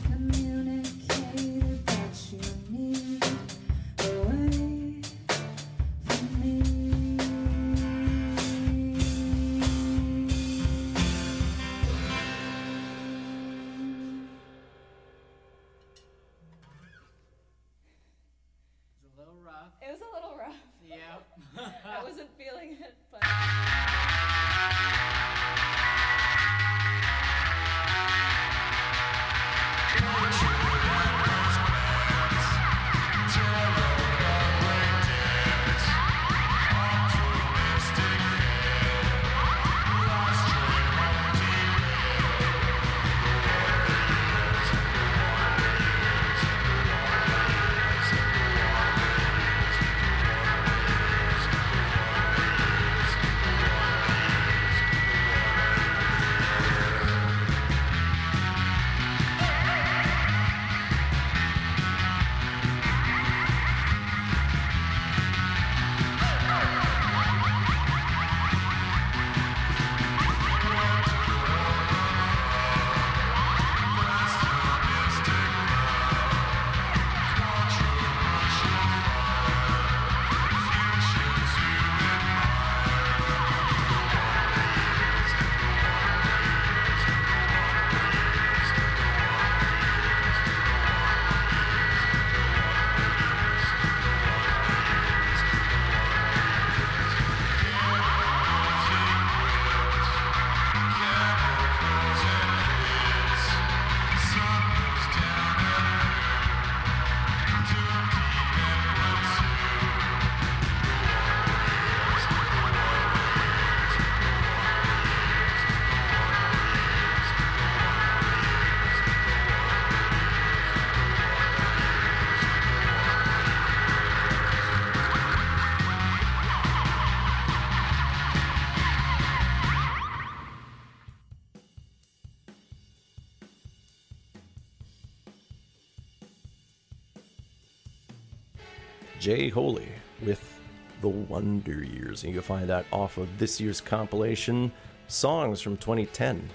[139.21, 139.89] Jay Holy
[140.23, 140.59] with
[141.03, 142.25] The Wonder Years.
[142.25, 144.73] And you can find that off of this year's compilation,
[145.09, 146.49] Songs from 2010.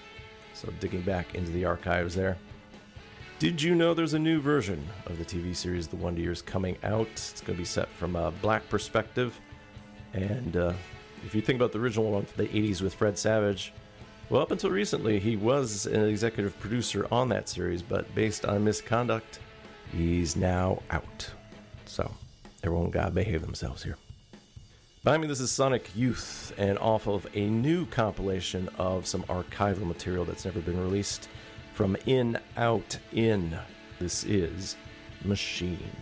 [0.55, 2.37] So digging back into the archives there.
[3.37, 6.77] Did you know there's a new version of the TV series The Wonder Years coming
[6.83, 7.07] out?
[7.11, 9.39] It's going to be set from a black perspective.
[10.13, 10.73] And uh,
[11.23, 13.73] if you think about the original one from the 80s with Fred Savage,
[14.29, 18.63] well, up until recently, he was an executive producer on that series, but based on
[18.63, 19.39] misconduct,
[19.91, 21.29] he's now out.
[21.85, 22.09] So,
[22.65, 23.97] everyone gotta behave themselves here.
[25.03, 29.85] Behind me, this is Sonic Youth, and off of a new compilation of some archival
[29.85, 31.29] material that's never been released
[31.75, 33.55] from In, Out, In.
[33.99, 34.77] This is
[35.23, 35.95] Machine.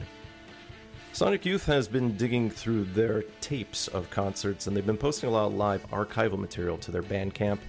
[1.11, 5.33] Sonic Youth has been digging through their tapes of concerts, and they've been posting a
[5.33, 7.59] lot of live archival material to their Bandcamp,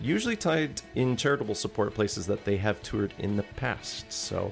[0.00, 4.10] usually tied in charitable support places that they have toured in the past.
[4.10, 4.50] So,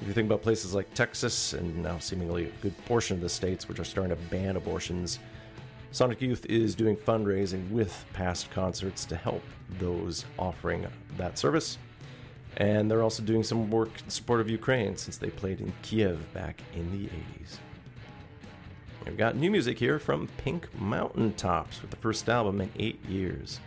[0.00, 3.28] if you think about places like Texas and now seemingly a good portion of the
[3.28, 5.18] states which are starting to ban abortions,
[5.90, 9.42] Sonic Youth is doing fundraising with past concerts to help
[9.78, 10.86] those offering
[11.16, 11.78] that service.
[12.56, 16.32] And they're also doing some work in support of Ukraine since they played in Kiev
[16.34, 17.58] back in the 80s.
[19.06, 23.58] We've got new music here from Pink Mountaintops with the first album in eight years.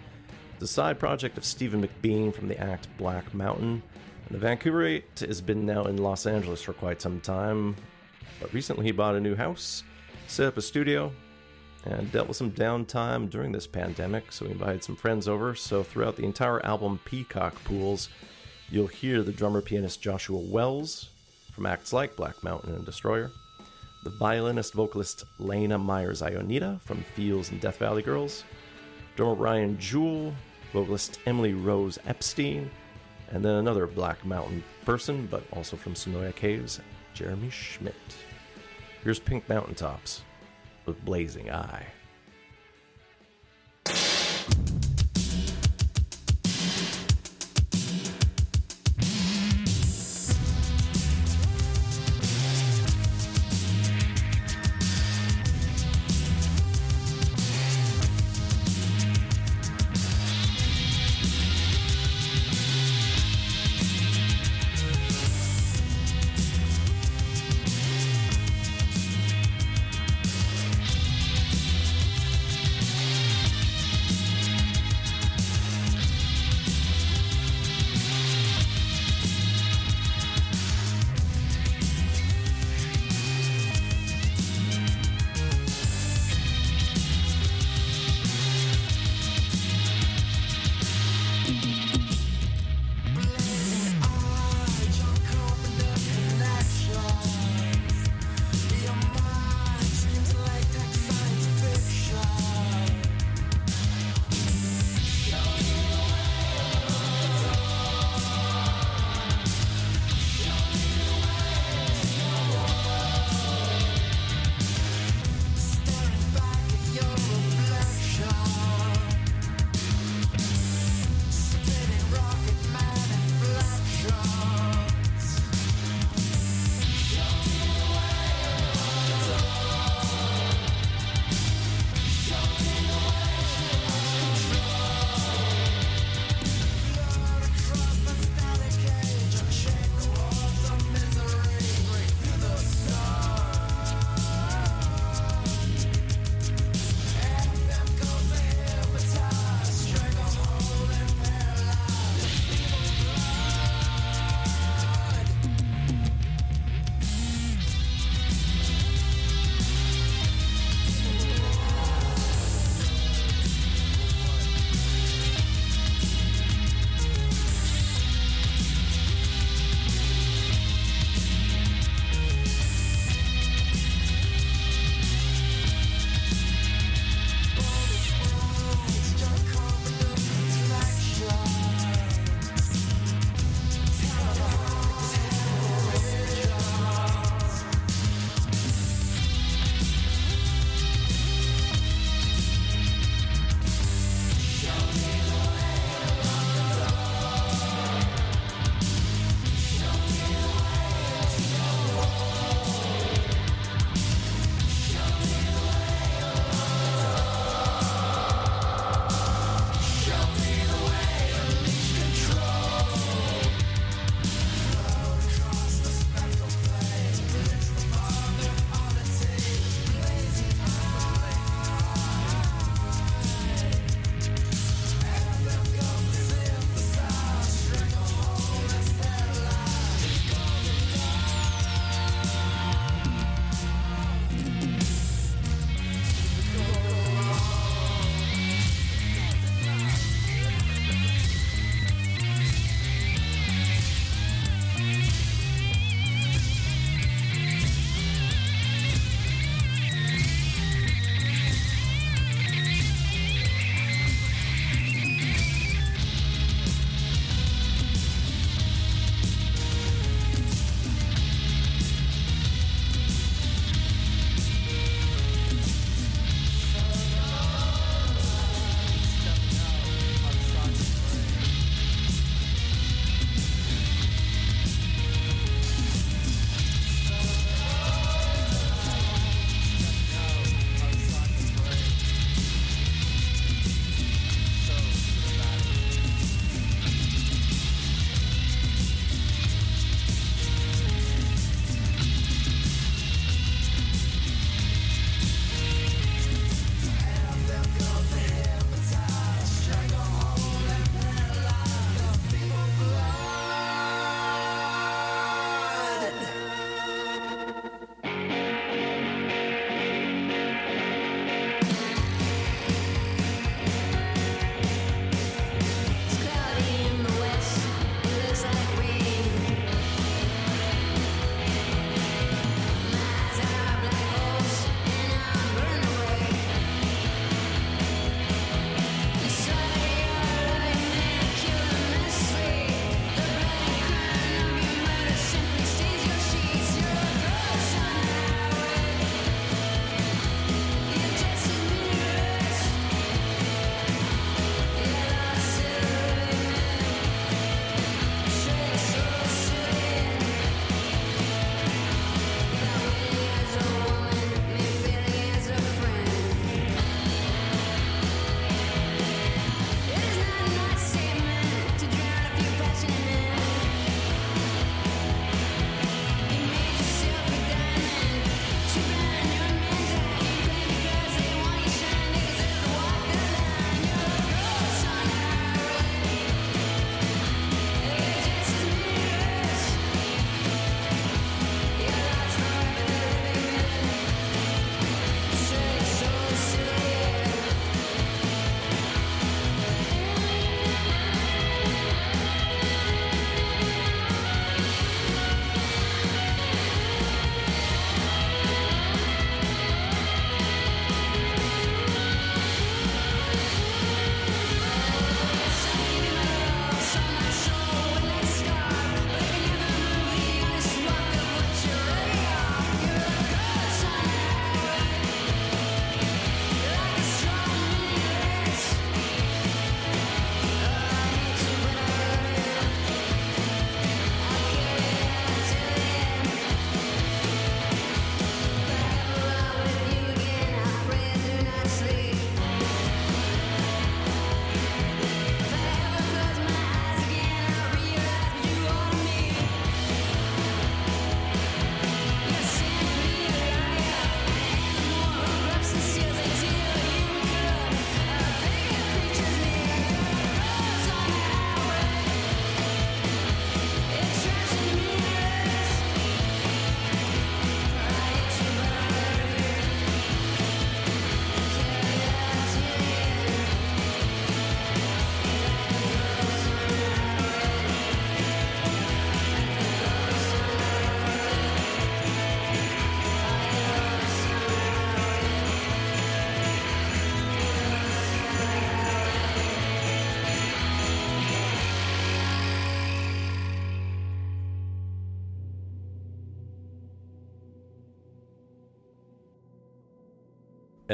[0.59, 3.81] The side project of Stephen McBean from the act Black Mountain.
[4.31, 7.75] The Vancouverite has been now in Los Angeles for quite some time,
[8.39, 9.83] but recently he bought a new house,
[10.27, 11.11] set up a studio,
[11.83, 15.53] and dealt with some downtime during this pandemic, so he invited some friends over.
[15.53, 18.07] So throughout the entire album Peacock Pools,
[18.69, 21.09] you'll hear the drummer pianist Joshua Wells
[21.51, 23.31] from acts like Black Mountain and Destroyer,
[24.05, 28.45] the violinist vocalist Lena Myers Ionita from Fields and Death Valley Girls,
[29.17, 30.33] drummer Ryan Jewell,
[30.71, 32.71] vocalist Emily Rose Epstein,
[33.31, 36.79] and then another Black Mountain person, but also from Sinoia Caves,
[37.13, 37.95] Jeremy Schmidt.
[39.03, 40.21] Here's Pink Mountaintops
[40.85, 41.85] with Blazing Eye.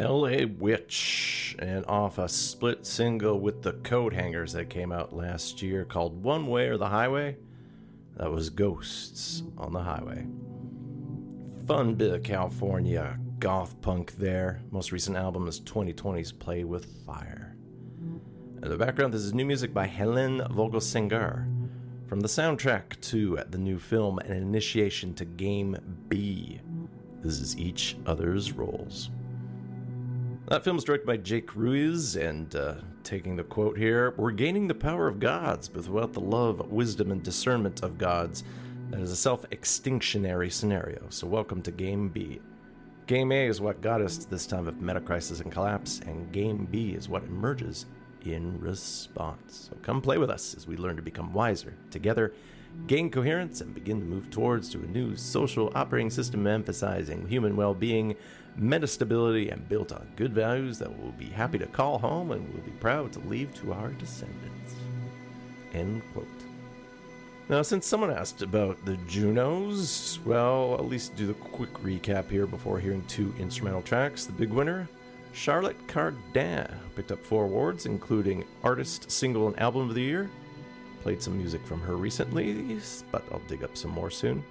[0.02, 5.86] LA Witch, and off a split single with the Coathangers that came out last year
[5.86, 7.38] called One Way or the Highway.
[8.18, 10.28] That was Ghosts on the Highway.
[11.66, 14.62] Fun bit of California goth punk there.
[14.72, 17.56] Most recent album is 2020's Play with Fire.
[18.64, 21.46] In the background, this is new music by Helen Vogelsinger
[22.08, 25.78] from the soundtrack to the new film An Initiation to Game
[26.10, 26.60] B.
[27.22, 29.12] This is Each Other's Roles.
[30.50, 34.70] That film is directed by Jake Ruiz, and uh, taking the quote here, we're gaining
[34.70, 38.46] the power of gods, but without the love, wisdom, and discernment of gods.
[38.92, 42.40] That is a self extinctionary scenario, so welcome to Game B.
[43.08, 46.66] Game A is what got us to this time of metacrisis and collapse, and Game
[46.72, 47.86] B is what emerges
[48.24, 49.68] in response.
[49.70, 52.32] So come play with us as we learn to become wiser, together,
[52.86, 57.58] gain coherence, and begin to move towards to a new social operating system emphasizing human
[57.58, 58.16] well-being,
[58.60, 62.64] metastability, and built on good values that we'll be happy to call home and we'll
[62.64, 64.76] be proud to leave to our descendants.
[65.74, 66.28] End quote.
[67.50, 72.46] Now, since someone asked about the Junos, well, at least do the quick recap here
[72.46, 74.26] before hearing two instrumental tracks.
[74.26, 74.90] The big winner,
[75.32, 80.30] Charlotte Cardin, picked up four awards, including Artist, Single, and Album of the Year.
[81.04, 82.82] Played some music from her recently,
[83.12, 84.44] but I'll dig up some more soon.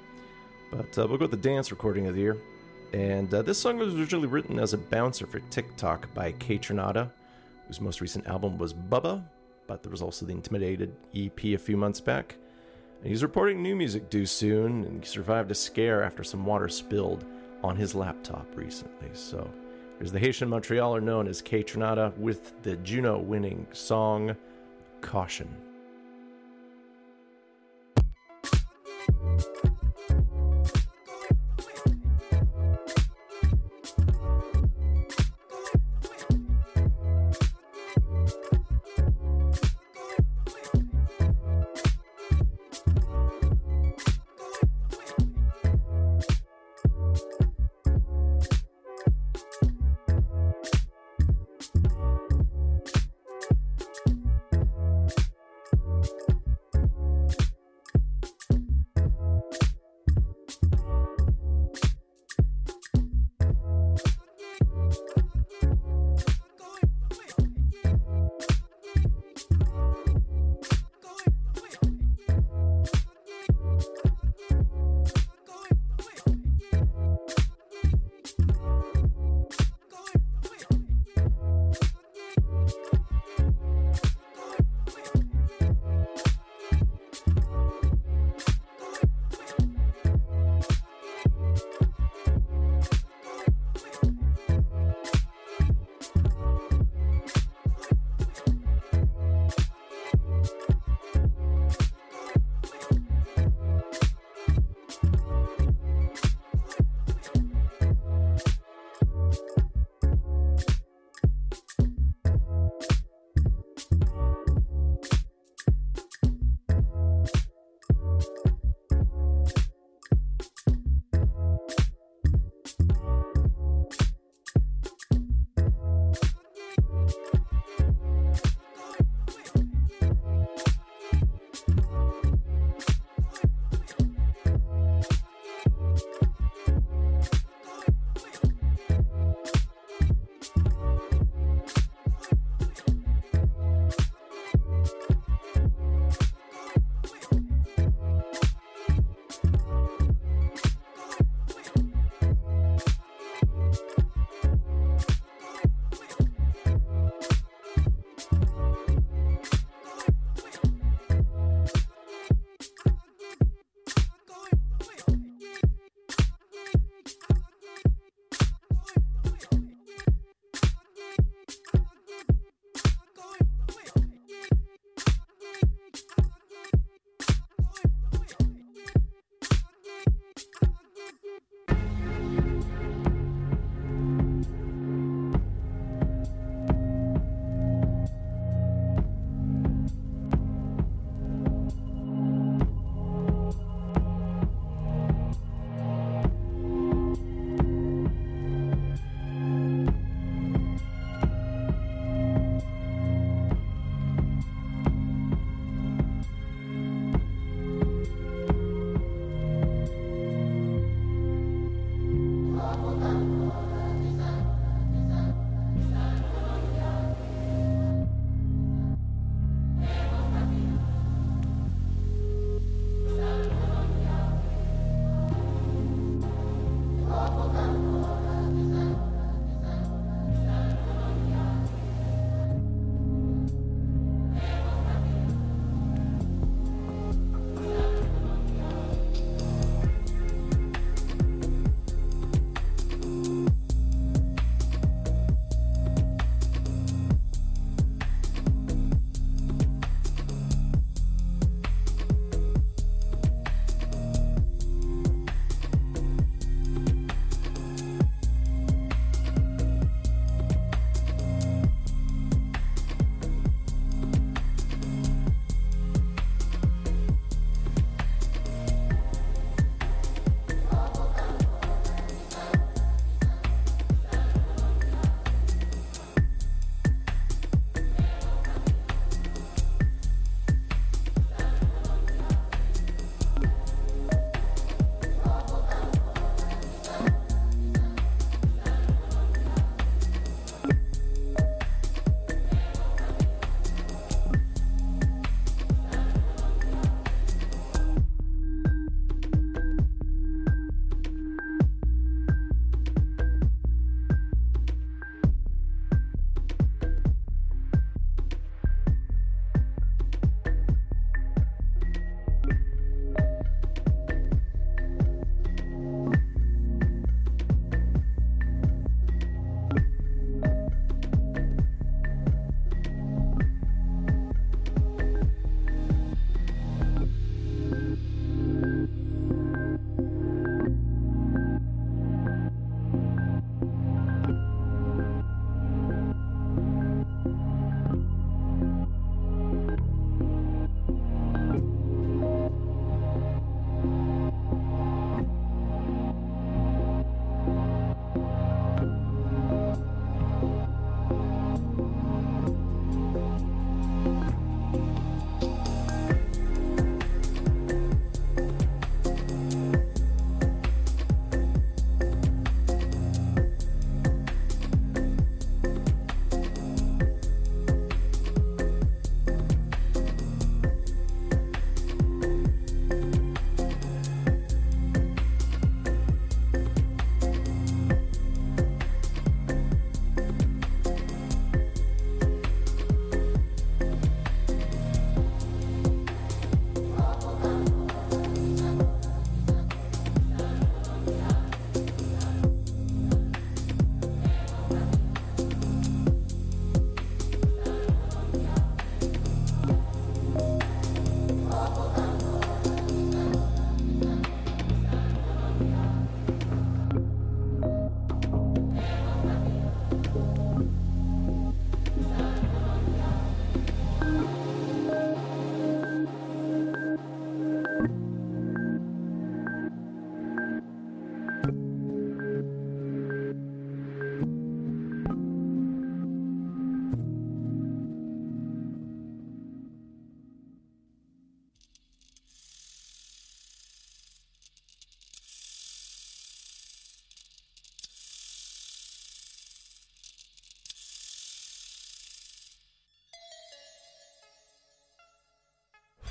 [0.71, 2.39] But uh, we'll go with the dance recording of the year.
[2.93, 7.11] And uh, this song was originally written as a bouncer for TikTok by Kaytranada,
[7.67, 9.23] whose most recent album was Bubba,
[9.67, 12.37] but there was also the Intimidated EP a few months back.
[13.01, 16.69] And he's reporting new music due soon, and he survived a scare after some water
[16.69, 17.25] spilled
[17.63, 19.11] on his laptop recently.
[19.13, 19.51] So
[19.99, 24.37] here's the Haitian Montrealer known as Kaytranada with the Juno winning song
[25.01, 25.49] Caution.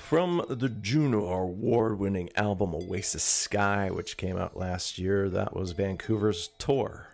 [0.05, 5.71] From the Juno award winning album Oasis Sky, which came out last year, that was
[5.71, 7.07] Vancouver's Tor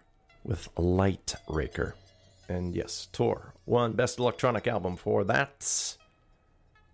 [0.43, 1.95] with Light Raker.
[2.49, 5.95] And yes, Tor won Best Electronic Album for that.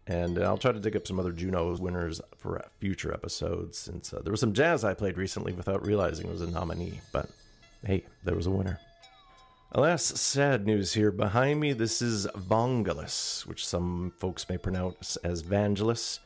[0.06, 4.22] And I'll try to dig up some other Juno winners for future episodes, since uh,
[4.22, 7.02] there was some jazz I played recently without realizing it was a nominee.
[7.11, 7.28] But
[7.84, 8.80] hey, there was a winner.
[9.77, 11.11] Alas, sad news here.
[11.11, 16.17] Behind me, this is Vangelis, which some folks may pronounce as Vangelis.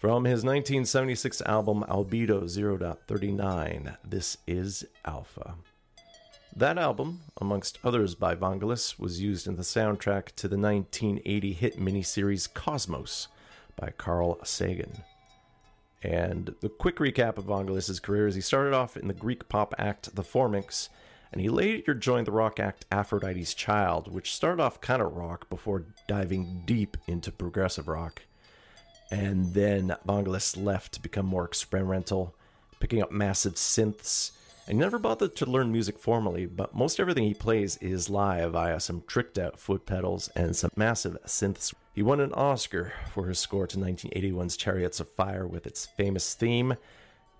[0.00, 5.56] From his 1976 album Albedo 0.39, this is Alpha.
[6.54, 11.80] That album, amongst others by Vangelis, was used in the soundtrack to the 1980 hit
[11.80, 13.26] miniseries Cosmos
[13.74, 15.02] by Carl Sagan.
[16.04, 19.74] And the quick recap of Vangelis' career is he started off in the Greek pop
[19.76, 20.88] act The Forminx,
[21.32, 25.48] and he later joined the rock act Aphrodite's Child, which started off kind of rock
[25.50, 28.22] before diving deep into progressive rock.
[29.10, 32.34] And then Vangelis left to become more experimental,
[32.80, 34.32] picking up massive synths,
[34.68, 38.52] and he never bothered to learn music formally, but most everything he plays is live
[38.52, 41.72] via some tricked out foot pedals and some massive synths.
[41.94, 46.34] He won an Oscar for his score to 1981's Chariots of Fire with its famous
[46.34, 46.74] theme,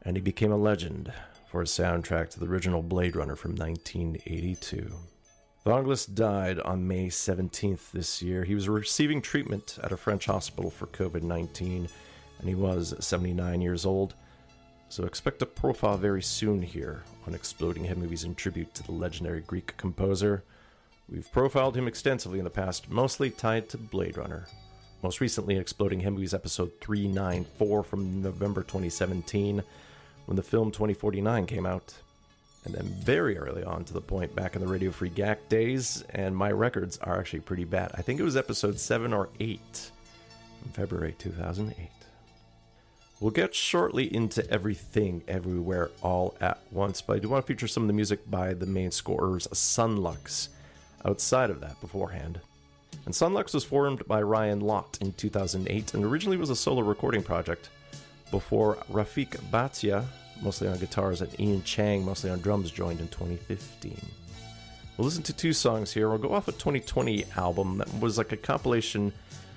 [0.03, 1.13] and he became a legend
[1.47, 4.93] for a soundtrack to the original Blade Runner from 1982.
[5.65, 8.45] Vangelis died on May 17th this year.
[8.45, 11.89] He was receiving treatment at a French hospital for COVID 19,
[12.39, 14.15] and he was 79 years old.
[14.89, 18.93] So expect a profile very soon here on Exploding Head Movies in tribute to the
[18.93, 20.45] legendary Greek composer.
[21.09, 24.47] We've profiled him extensively in the past, mostly tied to Blade Runner.
[25.03, 29.63] Most recently, Exploding Head Movies episode 394 from November 2017,
[30.27, 31.95] when the film 2049 came out.
[32.65, 36.03] And then very early on to the point back in the Radio Free GAC days,
[36.11, 37.93] and my records are actually pretty bad.
[37.95, 39.91] I think it was episode 7 or 8
[40.61, 41.89] from February 2008.
[43.21, 47.69] We'll get shortly into everything, everywhere, all at once, but I do want to feature
[47.69, 50.51] some of the music by the main scorers, Son Lux,
[51.05, 52.41] outside of that beforehand.
[53.07, 56.83] And Son Lux was formed by Ryan Lott in 2008 and originally was a solo
[56.83, 57.71] recording project
[58.31, 60.05] before Rafiq Bhatia,
[60.43, 63.99] mostly on guitars, and Ian Chang, mostly on drums, joined in 2015.
[64.97, 66.09] We'll listen to two songs here.
[66.09, 69.13] We'll go off a 2020 album that was like a compilation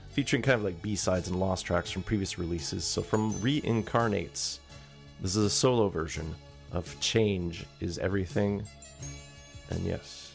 [0.10, 2.84] featuring kind of like B-sides and lost tracks from previous releases.
[2.84, 4.60] So from Reincarnates,
[5.22, 6.36] this is a solo version
[6.72, 8.64] of Change is Everything.
[9.70, 10.34] And yes,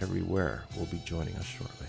[0.00, 1.86] Everywhere will be joining us shortly.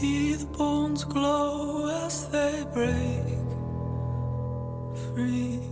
[0.00, 3.36] See the bones glow as they break
[5.12, 5.69] free.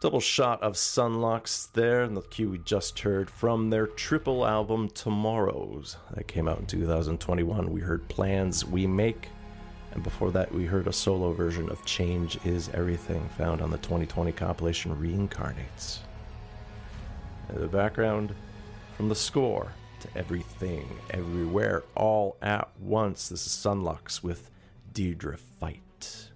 [0.00, 4.46] Double shot of Son Lux there, and the cue we just heard from their triple
[4.46, 7.70] album Tomorrows that came out in 2021.
[7.72, 9.28] We heard Plans We Make,
[9.92, 13.78] and before that, we heard a solo version of Change Is Everything found on the
[13.78, 16.00] 2020 compilation Reincarnates.
[17.48, 18.34] In the background,
[18.98, 24.50] from the score to everything, everywhere, all at once, this is Son Lux with
[24.92, 26.30] Deirdre Fight.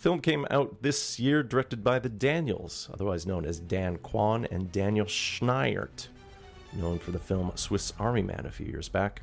[0.00, 4.72] Film came out this year, directed by the Daniels, otherwise known as Dan Kwan and
[4.72, 6.08] Daniel Scheinert,
[6.72, 9.20] known for the film Swiss Army Man a few years back.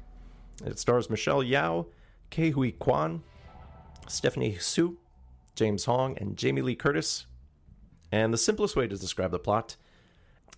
[0.64, 1.88] It stars Michelle Yeoh,
[2.30, 3.24] Ke Huy Quan,
[4.08, 4.98] Stephanie Hsu,
[5.56, 7.26] James Hong, and Jamie Lee Curtis.
[8.12, 9.78] And the simplest way to describe the plot,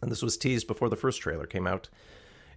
[0.02, 1.88] and this was teased before the first trailer came out,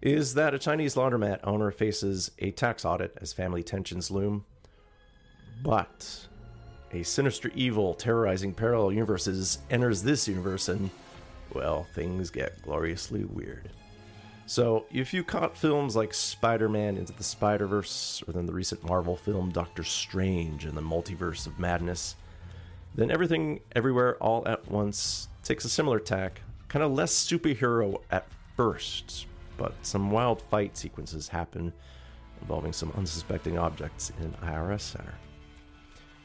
[0.00, 4.46] is that a Chinese laundromat owner faces a tax audit as family tensions loom.
[5.62, 6.26] But
[6.92, 10.90] a sinister evil terrorizing parallel universes enters this universe and,
[11.54, 13.70] well, things get gloriously weird.
[14.46, 18.52] So, if you caught films like Spider Man Into the Spider Verse, or then the
[18.52, 22.16] recent Marvel film Doctor Strange and the Multiverse of Madness,
[22.94, 28.26] then Everything Everywhere All at Once takes a similar tack, kind of less superhero at
[28.56, 31.72] first, but some wild fight sequences happen
[32.40, 35.14] involving some unsuspecting objects in an IRS center.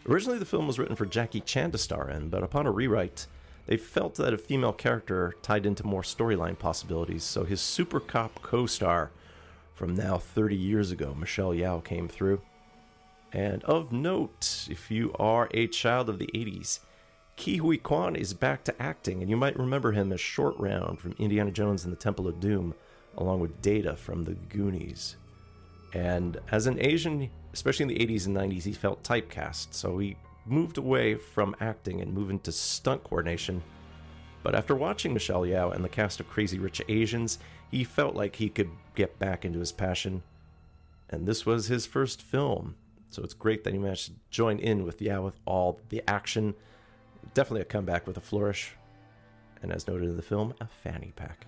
[0.07, 3.27] Originally, the film was written for Jackie Chan to star in, but upon a rewrite,
[3.65, 8.41] they felt that a female character tied into more storyline possibilities, so his super cop
[8.41, 9.11] co star
[9.75, 12.41] from now 30 years ago, Michelle Yeoh, came through.
[13.33, 16.79] And of note, if you are a child of the 80s,
[17.35, 20.99] Ke Huy Quan is back to acting, and you might remember him as Short Round
[20.99, 22.73] from Indiana Jones and the Temple of Doom,
[23.17, 25.17] along with Data from the Goonies.
[25.93, 30.15] And as an Asian, especially in the 80s and 90s, he felt typecast, so he
[30.45, 33.63] moved away from acting and moved into stunt coordination.
[34.43, 37.39] But after watching Michelle Yeoh and the cast of Crazy Rich Asians,
[37.71, 40.21] he felt like he could get back into his passion.
[41.09, 42.75] And this was his first film,
[43.09, 46.53] so it's great that he managed to join in with Yeoh with all the action.
[47.33, 48.75] Definitely a comeback with a flourish.
[49.63, 51.47] And as noted in the film, a fanny pack.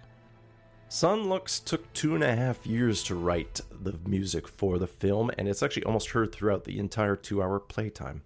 [0.92, 5.30] Son Lux took two and a half years to write the music for the film,
[5.38, 8.24] and it's actually almost heard throughout the entire two hour playtime.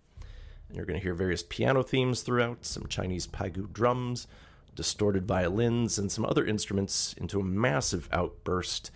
[0.70, 4.28] And you're going to hear various piano themes throughout, some Chinese paigu drums,
[4.76, 8.92] distorted violins, and some other instruments into a massive outburst.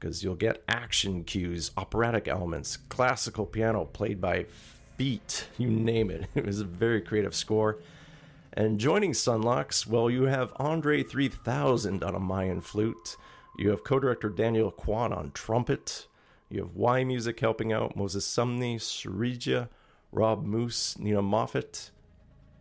[0.00, 4.44] Because you'll get action cues, operatic elements, classical piano played by
[4.96, 6.28] feet, you name it.
[6.34, 7.76] It was a very creative score.
[8.54, 13.16] And joining Son Lux, well, you have Andre 3000 on a Mayan flute.
[13.56, 16.06] You have co director Daniel Kwan on trumpet.
[16.50, 19.68] You have yMusic helping out Moses Sumney, Surija,
[20.10, 21.90] Rob Moose, Nina Moffat.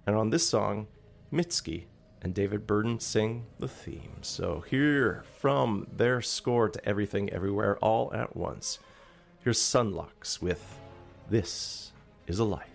[0.08, 0.88] And on this song,
[1.32, 1.86] Mitski
[2.22, 4.16] and David Byrne sing the theme.
[4.22, 8.80] So here from their score to Everything Everywhere All at Once,
[9.44, 10.80] here's Son Lux with
[11.30, 11.92] This
[12.28, 12.71] is a Life.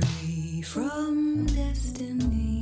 [0.00, 2.53] Free from destiny.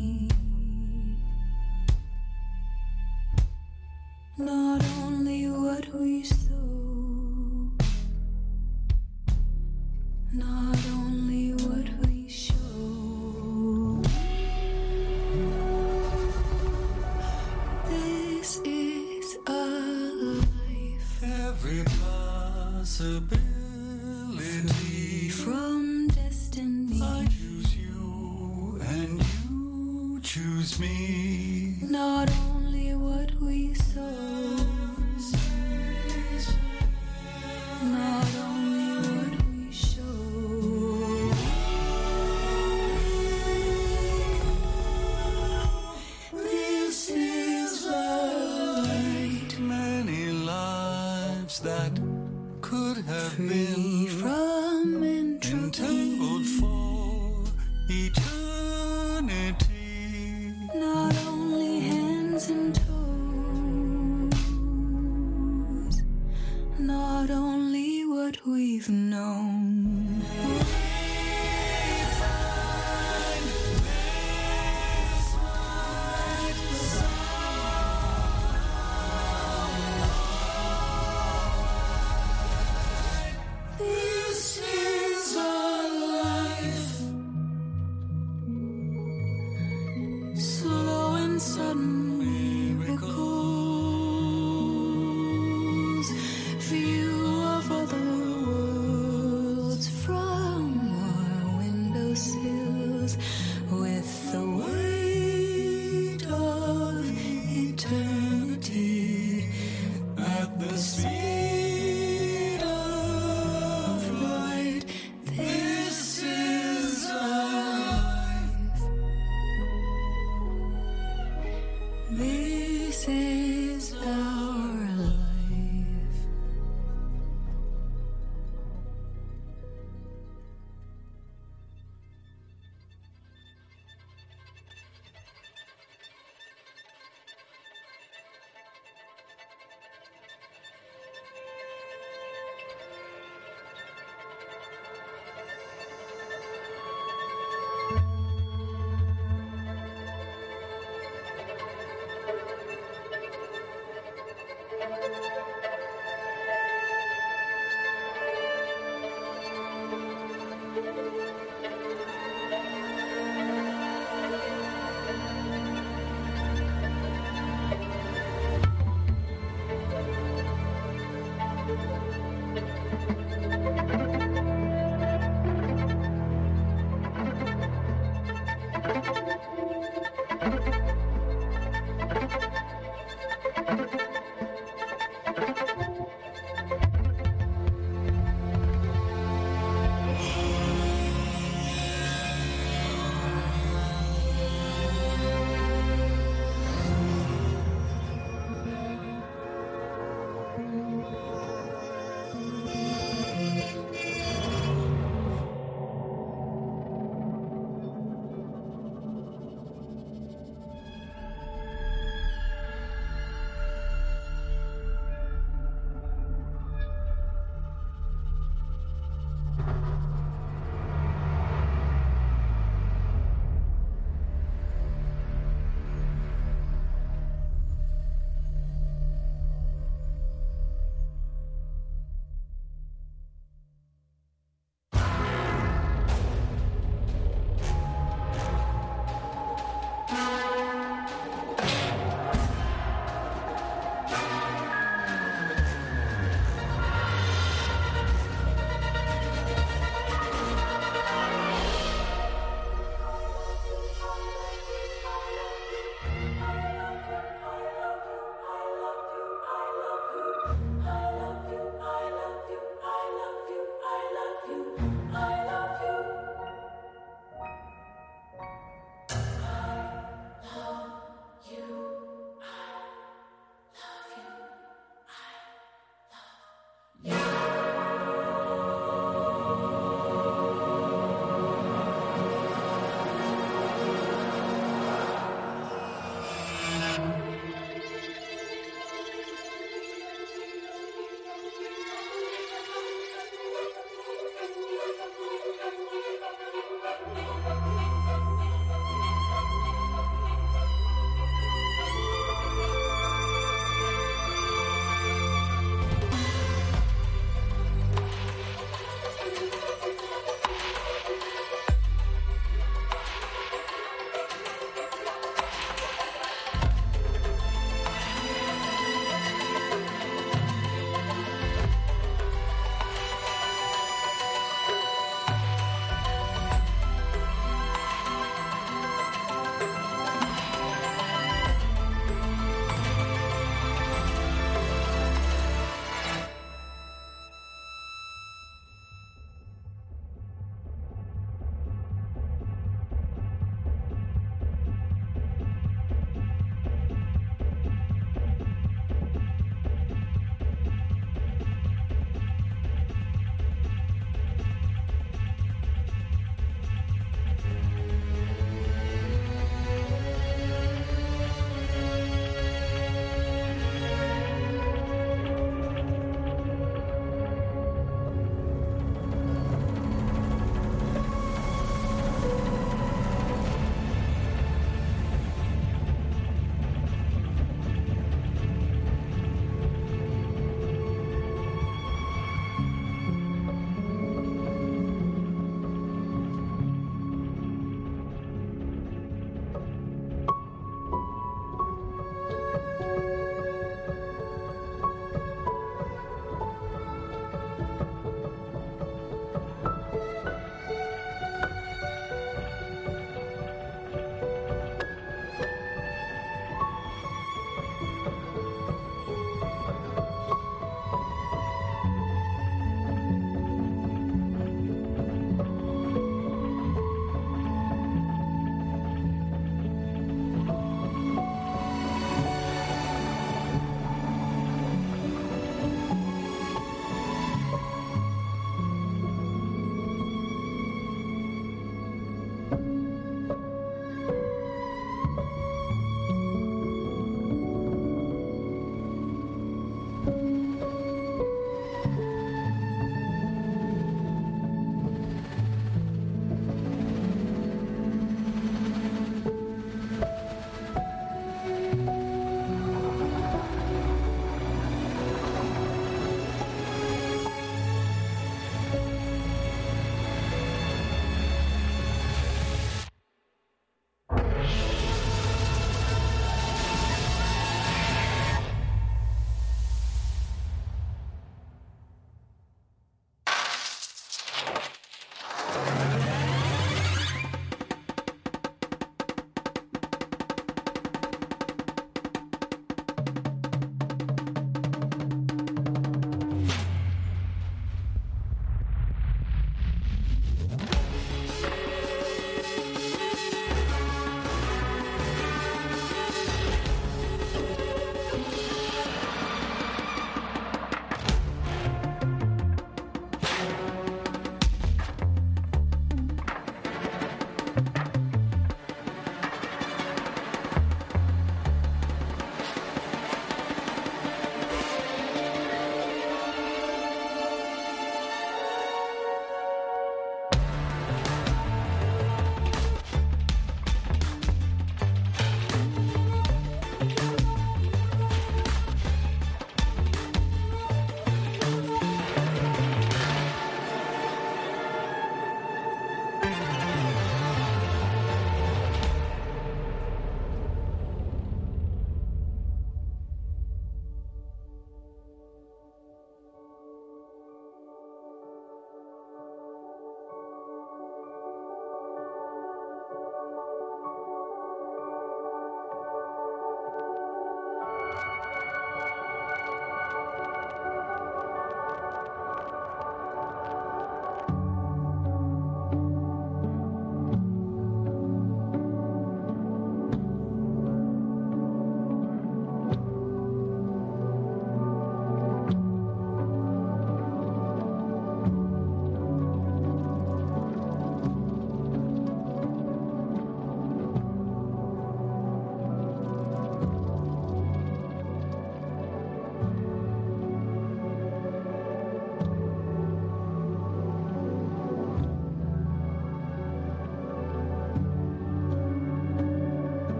[171.76, 172.01] Bye.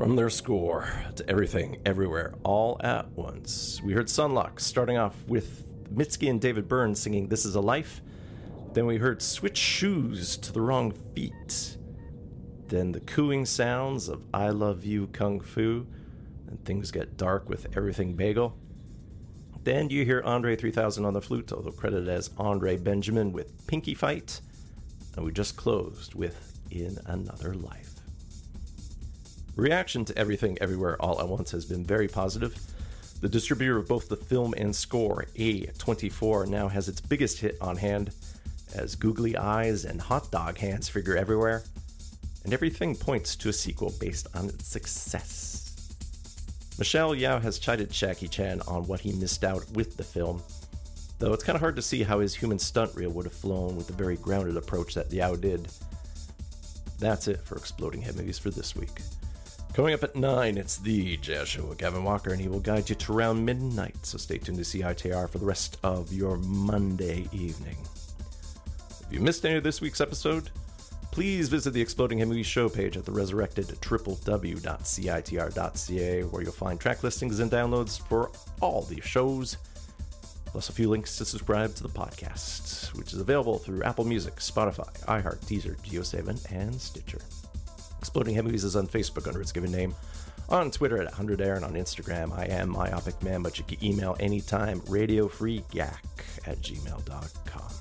[0.00, 3.82] From their score to everything, everywhere, all at once.
[3.84, 7.60] We heard Son Lux starting off with Mitski and David Byrne singing This Is a
[7.60, 8.00] Life.
[8.72, 11.76] Then we heard Switch Shoes to the Wrong Feet.
[12.68, 15.86] Then the cooing sounds of I Love You Kung Fu.
[16.48, 18.56] And things get dark with Everything Bagel.
[19.64, 23.92] Then you hear Andre 3000 on the flute, although credited as Andre Benjamin with Pinky
[23.92, 24.40] Fight.
[25.14, 27.89] And we just closed with In Another Life.
[29.60, 32.58] Reaction to Everything Everywhere All at Once has been very positive.
[33.20, 37.76] The distributor of both the film and score, A24, now has its biggest hit on
[37.76, 38.10] hand
[38.74, 41.62] as googly eyes and hot dog hands figure everywhere,
[42.44, 45.94] and everything points to a sequel based on its success.
[46.78, 50.42] Michelle Yeoh has chided Jackie Chan on what he missed out with the film,
[51.18, 53.76] though it's kind of hard to see how his human stunt reel would have flown
[53.76, 55.68] with the very grounded approach that Yeoh did.
[56.98, 59.02] That's it for Exploding Head Movies for this week.
[59.72, 62.90] Coming up at 9, it's the Jazz Show with Gavin Walker, and he will guide
[62.90, 67.28] you to around midnight, so stay tuned to CITR for the rest of your Monday
[67.32, 67.76] evening.
[69.06, 70.50] If you missed any of this week's episode,
[71.12, 74.62] please visit the Exploding Movies show page at the resurrected www.citr.ca,
[76.24, 79.56] where you'll find track listings and downloads for all the shows,
[80.46, 84.34] plus a few links to subscribe to the podcast, which is available through Apple Music,
[84.36, 87.20] Spotify, iHeart, Deezer, Geo7, and Stitcher.
[88.00, 89.94] Exploding Head Movies is on Facebook under its given name,
[90.48, 94.16] on Twitter at 100air, and on Instagram, I am Myopic Man, but you can email
[94.18, 95.98] anytime, radiofreeyak
[96.46, 97.72] at gmail.com.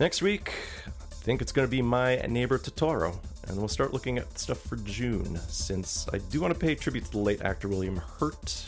[0.00, 0.52] Next week,
[0.88, 3.16] I think it's going to be my neighbor Totoro,
[3.46, 7.04] and we'll start looking at stuff for June, since I do want to pay tribute
[7.04, 8.66] to the late actor William Hurt,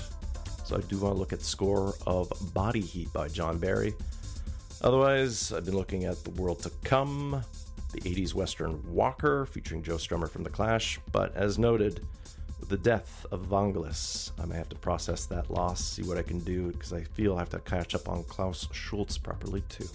[0.64, 3.92] so I do want to look at the score of Body Heat by John Barry.
[4.82, 7.42] Otherwise, I've been looking at The World to Come,
[7.92, 12.06] the 80s Western Walker featuring Joe Strummer from The Clash, but as noted,
[12.68, 16.40] the death of Vangelis, I may have to process that loss, see what I can
[16.40, 19.88] do, because I feel I have to catch up on Klaus Schulze properly too.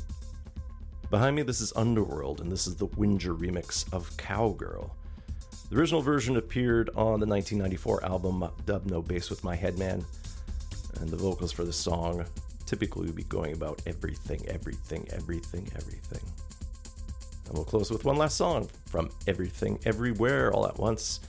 [1.11, 4.95] Behind me, this is Underworld, and this is the Winjer remix of Cowgirl.
[5.69, 10.03] The original version appeared on the 1994 album Dub No Bass with My Headman,
[10.99, 12.25] and the vocals for the song
[12.65, 16.21] typically would be going about everything, everything, everything, everything.
[17.45, 21.19] And we'll close with one last song from Everything Everywhere All at Once.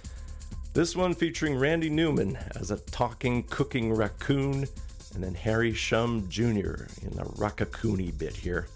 [0.72, 4.66] This one featuring Randy Newman as a talking, cooking raccoon,
[5.14, 6.86] and then Harry Shum Jr.
[7.02, 8.66] in a raccoony bit here.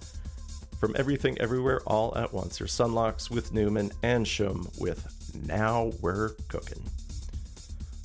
[0.79, 5.07] From Everything Everywhere All at Once, your Son Lux with Newman and Shum with
[5.47, 6.85] Now We're Cooking.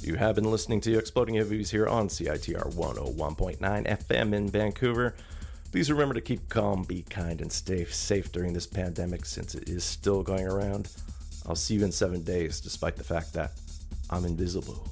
[0.02, 5.16] You have been listening to Exploding Head Movies here on CITR 101.9 FM in Vancouver.
[5.74, 9.68] Please remember to keep calm, be kind, and stay safe during this pandemic since it
[9.68, 10.88] is still going around.
[11.48, 13.54] I'll see you in seven days, despite the fact that
[14.12, 14.88] I'm invisible.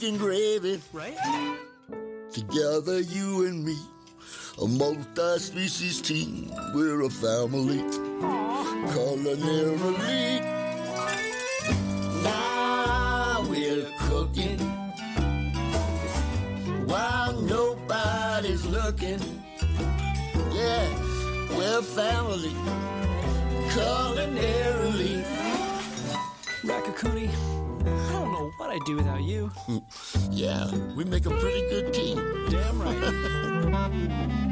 [0.00, 0.80] Making gravy.
[0.94, 1.18] Right?
[2.32, 3.76] Together, you and me,
[4.62, 6.50] a multi species team.
[6.74, 7.82] We're a family.
[8.94, 10.40] Culinarily.
[12.22, 14.58] Now we're cooking
[16.86, 19.20] while nobody's looking.
[20.50, 20.88] Yeah,
[21.58, 22.54] we're family.
[23.68, 25.26] Culinarily.
[26.64, 27.30] Raccacoonie,
[27.86, 29.50] I don't know what I'd do without you.
[30.30, 32.16] Yeah, we make a pretty good team.
[32.48, 34.16] Damn right.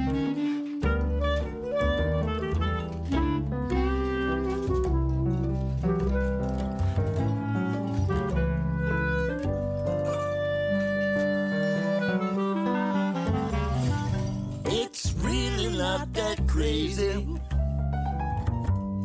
[14.71, 17.27] It's really not that crazy.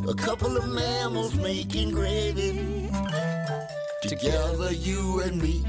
[0.07, 2.89] A couple of mammals making gravy.
[4.03, 5.63] Together, you and me,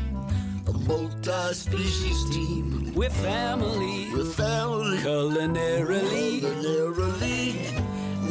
[0.67, 2.93] a multi-species team.
[2.93, 4.13] We're family.
[4.13, 4.99] We're family.
[4.99, 6.41] Culinarily.
[6.41, 7.55] Culinarily.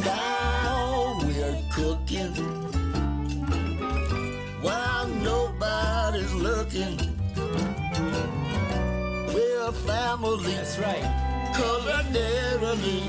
[0.04, 2.34] Now we're cooking
[4.60, 6.98] while nobody's looking.
[9.32, 10.52] We're a family.
[10.52, 11.52] That's right.
[11.54, 13.00] Culinarily.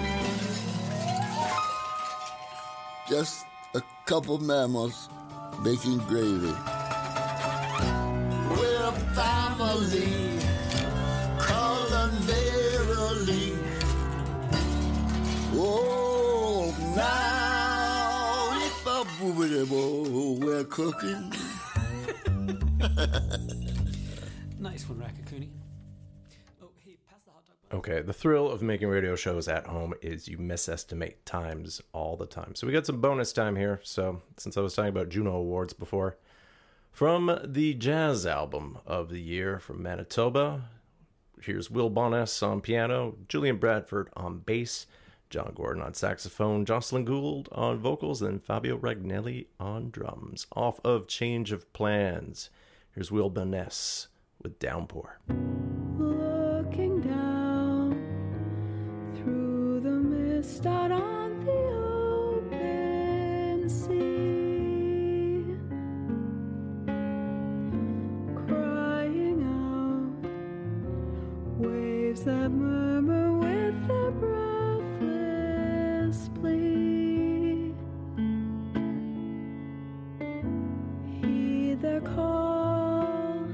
[3.10, 5.10] Just a couple mammals
[5.62, 6.54] making gravy
[9.80, 10.40] verily,
[11.38, 13.54] call on verily.
[15.54, 21.34] Oh, now if a boobity oh, we're cooking.
[24.60, 25.50] nice one, Raccacoonie.
[27.74, 32.28] Okay, the thrill of making radio shows at home is you misestimate times all the
[32.28, 32.56] time.
[32.56, 33.82] So we got some bonus time here.
[33.84, 36.18] So since I was talking about Juno Awards before,
[36.96, 40.70] from the jazz album of the year from Manitoba,
[41.42, 44.88] here's Will Bonness on piano, Julian Bradford on bass,
[45.30, 50.48] John Gordon on saxophone, Jocelyn Gould on vocals, and Fabio Ragnelli on drums.
[50.56, 52.50] Off of Change of Plans,
[52.94, 54.08] here's Will Bonness
[54.42, 55.20] with Downpour.
[55.98, 57.92] Looking down
[59.18, 60.66] through the mist
[72.26, 75.08] that murmur with their breathless
[76.34, 77.72] plea.
[81.22, 83.46] Heed their call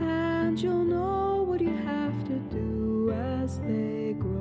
[0.00, 4.35] and you'll know what you have to do as they grow.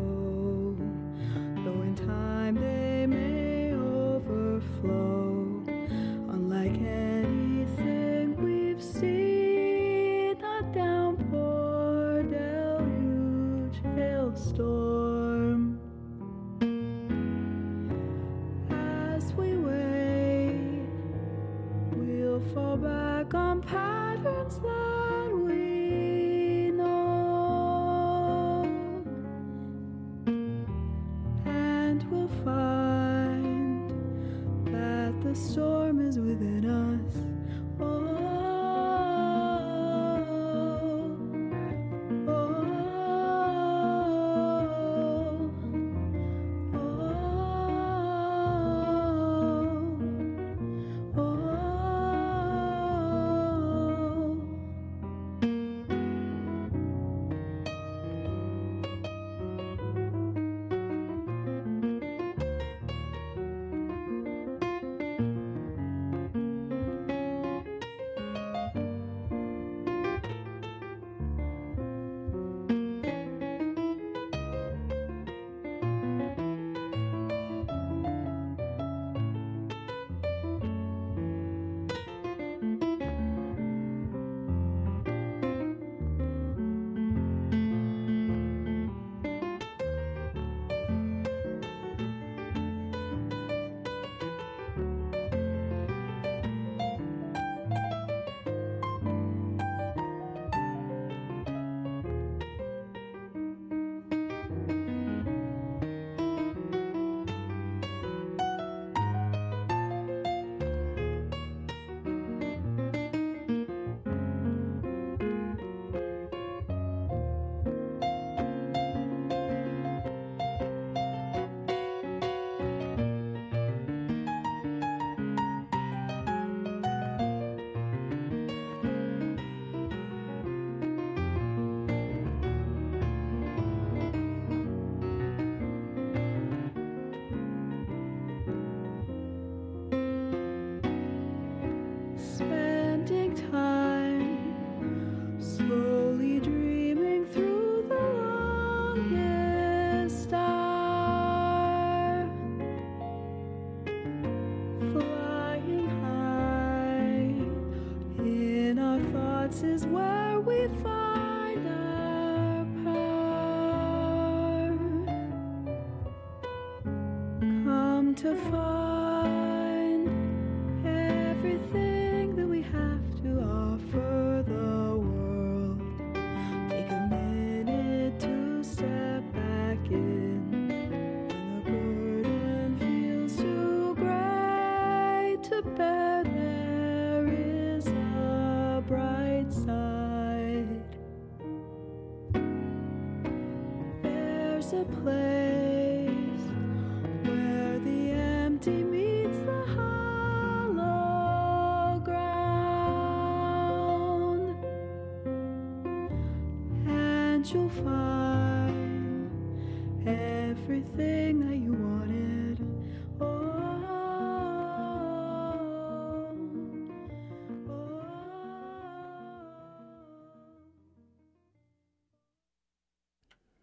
[168.26, 168.75] To find